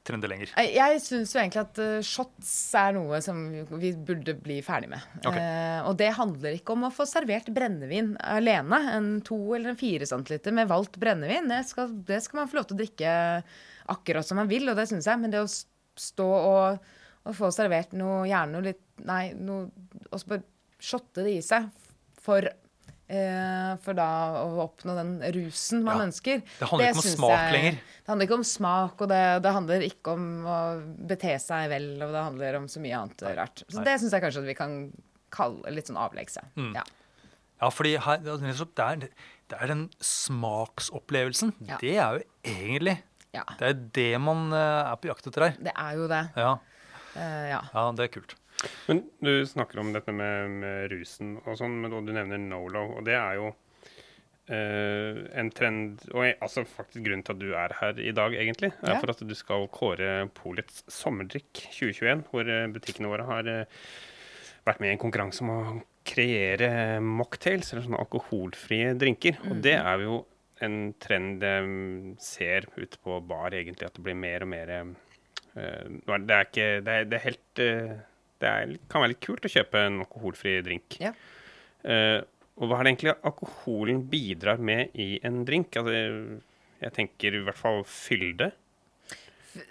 [0.02, 0.50] trendy lenger.
[0.56, 3.44] Jeg, jeg syns jo egentlig at eh, shots er noe som
[3.78, 5.04] vi burde bli ferdig med.
[5.22, 5.38] Okay.
[5.38, 8.80] Eh, og det handler ikke om å få servert brennevin alene.
[8.96, 11.46] En to eller en fire centiliter med valgt brennevin.
[11.52, 13.16] Det skal, det skal man få lov til å drikke
[13.94, 15.22] akkurat som man vil, og det syns jeg.
[15.22, 15.48] Men det å
[15.98, 16.92] stå og,
[17.22, 19.68] og få servert noe, gjerne noe litt Nei, noe
[20.10, 20.42] Og så bare
[20.80, 21.68] shotte det i seg
[22.22, 22.44] for
[23.08, 24.08] eh, for da
[24.44, 26.04] å oppnå den rusen man Ja.
[26.06, 26.42] ønsker.
[26.58, 27.72] Det handler ikke om smak jeg- lenger.
[27.78, 30.58] Det handler ikke om smak, og det, det handler ikke om å
[31.08, 33.62] bete seg vel, og det handler om så mye annet rart.
[33.68, 33.84] Så Nei.
[33.84, 34.92] det syns jeg kanskje at vi kan
[35.30, 36.74] kalle litt sånn avleggse Mm.
[36.74, 36.84] Ja.
[37.60, 39.10] Ja, fordi her, det, er det,
[39.50, 41.54] er, er den smaksopplevelsen.
[41.66, 41.78] Ja.
[41.80, 42.98] Det er jo egentlig
[43.34, 43.42] ja.
[43.58, 45.56] Det er det man eh, er på jakt etter her.
[45.60, 46.24] Det er jo det.
[46.36, 46.58] Ja,
[47.18, 47.62] Uh, ja.
[47.74, 48.34] ja det er kult.
[48.88, 53.04] Men du snakker om dette med, med rusen og sånn, men du nevner Nolo, og
[53.06, 53.52] det er jo
[54.50, 58.34] eh, en trend Og jeg, altså faktisk grunnen til at du er her i dag,
[58.34, 58.98] egentlig, er Ja.
[58.98, 63.84] for at du skal kåre Polets sommerdrikk 2021, hvor eh, butikkene våre har eh,
[64.66, 65.60] vært med i en konkurranse om å
[66.08, 69.38] kreere mocktails, eller sånne alkoholfrie drinker.
[69.50, 70.22] Og det er jo
[70.64, 74.94] en trend jeg ser ute på bar, egentlig, at det blir mer og mer uh,
[75.54, 77.92] det, er ikke Det er, det er helt eh,
[78.38, 80.98] Det er, kan være litt kult å kjøpe en alkoholfri drink.
[81.02, 81.14] Ja.
[81.82, 82.20] Uh,
[82.58, 85.76] og hva er det egentlig alkoholen bidrar med i en drink?
[85.78, 86.38] Altså,
[86.82, 88.50] jeg tenker i hvert fall fylde.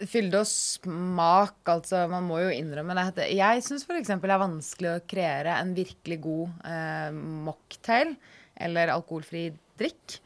[0.10, 2.06] Fylde og smak, altså.
[2.12, 3.30] Man må jo innrømme det.
[3.36, 4.12] Jeg syns f.eks.
[4.12, 8.16] det er vanskelig å kreere en virkelig god uh, mocktail
[8.58, 9.50] eller alkoholfri
[9.80, 10.18] drikk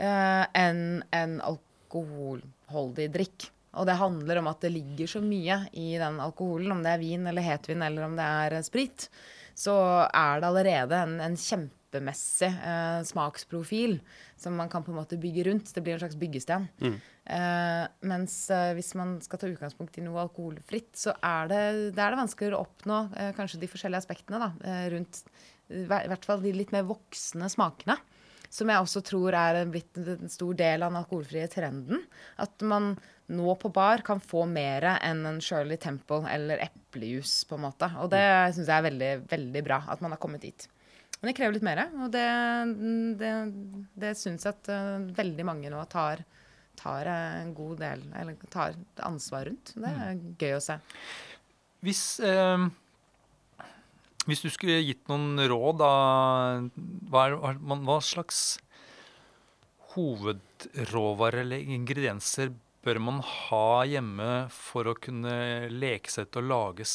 [0.00, 3.50] uh, enn en alkoholholdig drikk.
[3.76, 7.02] Og det handler om at det ligger så mye i den alkoholen, om det er
[7.02, 9.08] vin eller hetvin eller om det er sprit,
[9.56, 9.74] så
[10.06, 13.98] er det allerede en, en kjempemessig eh, smaksprofil
[14.36, 15.72] som man kan på en måte bygge rundt.
[15.72, 16.68] Det blir en slags byggesten.
[17.24, 21.62] Eh, mens eh, hvis man skal ta utgangspunkt i noe alkoholfritt, så er det,
[21.96, 25.54] det er det vanskeligere å oppnå eh, kanskje de forskjellige aspektene da, eh, rundt i
[25.72, 27.96] i hvert fall de litt mer voksne smakene.
[28.52, 32.04] Som jeg også tror er blitt en stor del av den alkoholfrie trenden.
[32.38, 32.92] At man
[33.32, 37.88] nå på bar kan få mer enn en Shirley Temple eller eplejus, på en måte.
[38.02, 38.22] Og det
[38.54, 40.68] syns jeg er veldig, veldig bra at man har kommet dit.
[41.18, 42.26] Men det krever litt mer, og det,
[43.20, 43.32] det,
[43.98, 46.22] det syns jeg at uh, veldig mange nå tar,
[46.76, 49.72] tar en god del Eller tar ansvar rundt.
[49.74, 50.76] Det er gøy å se.
[51.86, 52.66] Hvis, eh,
[54.26, 55.90] hvis du skulle gitt noen råd, da
[57.10, 58.44] hva, er, hva slags
[59.96, 62.52] hovedråvarer eller ingredienser
[62.86, 66.86] bør man ha hjemme for å kunne leke seg til å lage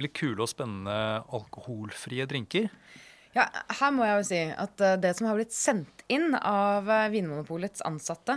[0.00, 2.70] litt kule og spennende alkoholfrie drinker?
[3.34, 3.48] Ja,
[3.80, 7.08] her må jeg jo si at eh, det som har blitt sendt inn av eh,
[7.10, 8.36] Vinmonopolets ansatte,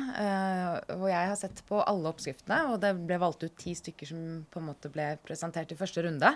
[0.89, 4.09] hvor og jeg har sett på alle oppskriftene, og det ble valgt ut ti stykker
[4.09, 6.34] som på en måte ble presentert i første runde.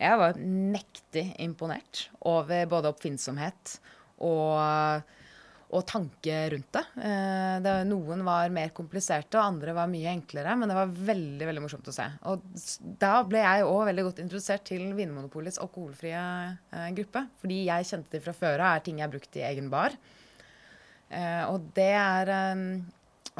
[0.00, 3.76] Jeg var mektig imponert over både oppfinnsomhet
[4.24, 5.04] og,
[5.70, 6.82] og tanke rundt det.
[6.98, 7.74] Eh, det.
[7.90, 10.56] Noen var mer kompliserte, og andre var mye enklere.
[10.58, 12.06] Men det var veldig veldig morsomt å se.
[12.30, 12.46] Og
[13.02, 17.26] da ble jeg òg veldig godt introdusert til Vinmonopolets alkoholfrie eh, gruppe.
[17.42, 19.94] Fordi jeg kjente dem fra før av, er ting jeg har brukt i egen bar.
[21.10, 22.34] Eh, og det er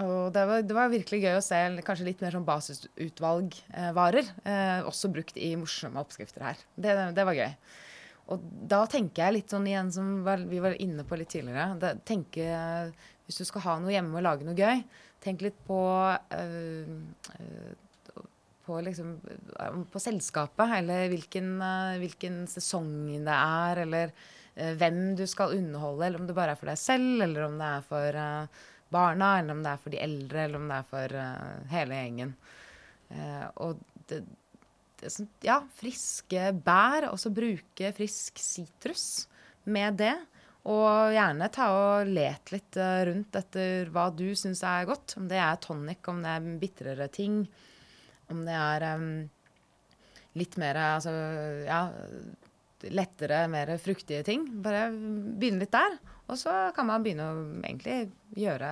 [0.01, 4.33] og det var, det var virkelig gøy å se kanskje litt mer sånn basisutvalgvarer.
[4.47, 6.61] Eh, også brukt i morsomme oppskrifter her.
[6.76, 7.51] Det, det var gøy.
[8.31, 10.20] Og da tenker jeg litt sånn igjen som
[10.51, 11.74] vi var inne på litt tidligere.
[11.83, 12.47] Da, tenke,
[13.26, 14.83] hvis du skal ha noe hjemme og lage noe gøy,
[15.20, 15.81] tenk litt på
[16.39, 16.93] øh,
[17.37, 17.70] øh,
[18.66, 21.57] på, liksom, øh, på selskapet, eller hvilken,
[22.01, 22.93] hvilken sesong
[23.26, 26.81] det er, eller øh, hvem du skal underholde, eller om det bare er for deg
[26.81, 28.20] selv, eller om det er for
[28.91, 31.20] barna, eller om det er for de eldre, eller om det er for
[31.74, 32.35] hele gjengen.
[33.11, 34.22] Eh, og det,
[35.46, 39.26] ja, friske bær, og så bruke frisk sitrus
[39.70, 40.14] med det.
[40.68, 45.16] Og gjerne ta og let litt eh, rundt etter hva du syns er godt.
[45.16, 47.42] Om det er tonic, om det er bitrere ting.
[48.30, 49.09] Om det er um,
[50.38, 51.14] litt mer altså,
[51.64, 51.80] ja,
[52.92, 54.44] lettere, mer fruktige ting.
[54.62, 55.96] Bare begynne litt der.
[56.30, 58.70] Og så kan man begynne å egentlig gjøre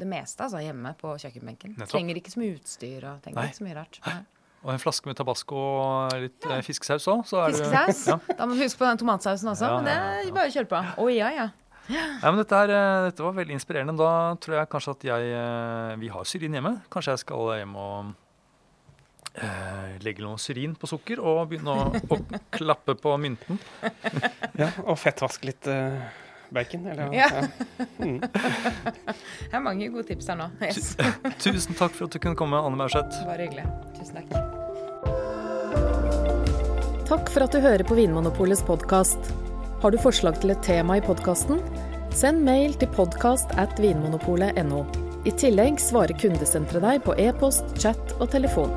[0.00, 1.76] det meste altså, hjemme på kjøkkenbenken.
[1.76, 1.92] Nettopp.
[1.92, 3.48] Trenger ikke så mye utstyr og trenger Nei.
[3.50, 4.00] ikke så mye rart.
[4.08, 4.20] Nei.
[4.60, 6.58] Og en flaske med tabasco og litt ja.
[6.64, 8.02] fiskesaus òg, Fiskesaus?
[8.12, 8.18] ja.
[8.36, 9.70] Da må du huske på den tomatsausen også.
[9.70, 10.26] Ja, men det ja, ja.
[10.26, 10.82] er bare å kjøre på.
[11.00, 11.48] Å ja, ja.
[11.90, 13.96] Ja, men dette, her, eh, dette var veldig inspirerende.
[13.98, 16.74] Da tror jeg kanskje at jeg eh, Vi har syrin hjemme.
[16.92, 18.12] Kanskje jeg skal hjem og
[19.34, 22.20] eh, legge noe syrin på sukker og begynne å, å
[22.58, 23.58] klappe på mynten.
[24.60, 26.04] Ja, og fettvaske litt uh,
[26.54, 26.86] bacon.
[26.86, 27.28] Eller, Ja.
[27.34, 27.86] ja.
[27.98, 28.20] Mm.
[28.20, 30.48] Det er mange gode tips her nå.
[30.62, 30.94] Yes.
[31.44, 33.20] Tusen takk for at du kunne komme, Anne Maurseth.
[33.28, 33.66] Bare hyggelig.
[33.98, 34.30] Tusen takk.
[37.10, 39.32] Takk for at du hører på Vinmonopolets podkast.
[39.82, 41.58] Har du forslag til et tema i podkasten?
[42.14, 44.84] Send mail til podkast at vinmonopolet.no.
[45.28, 48.72] I tillegg svarer kundesenteret deg på e-post, chat og telefon.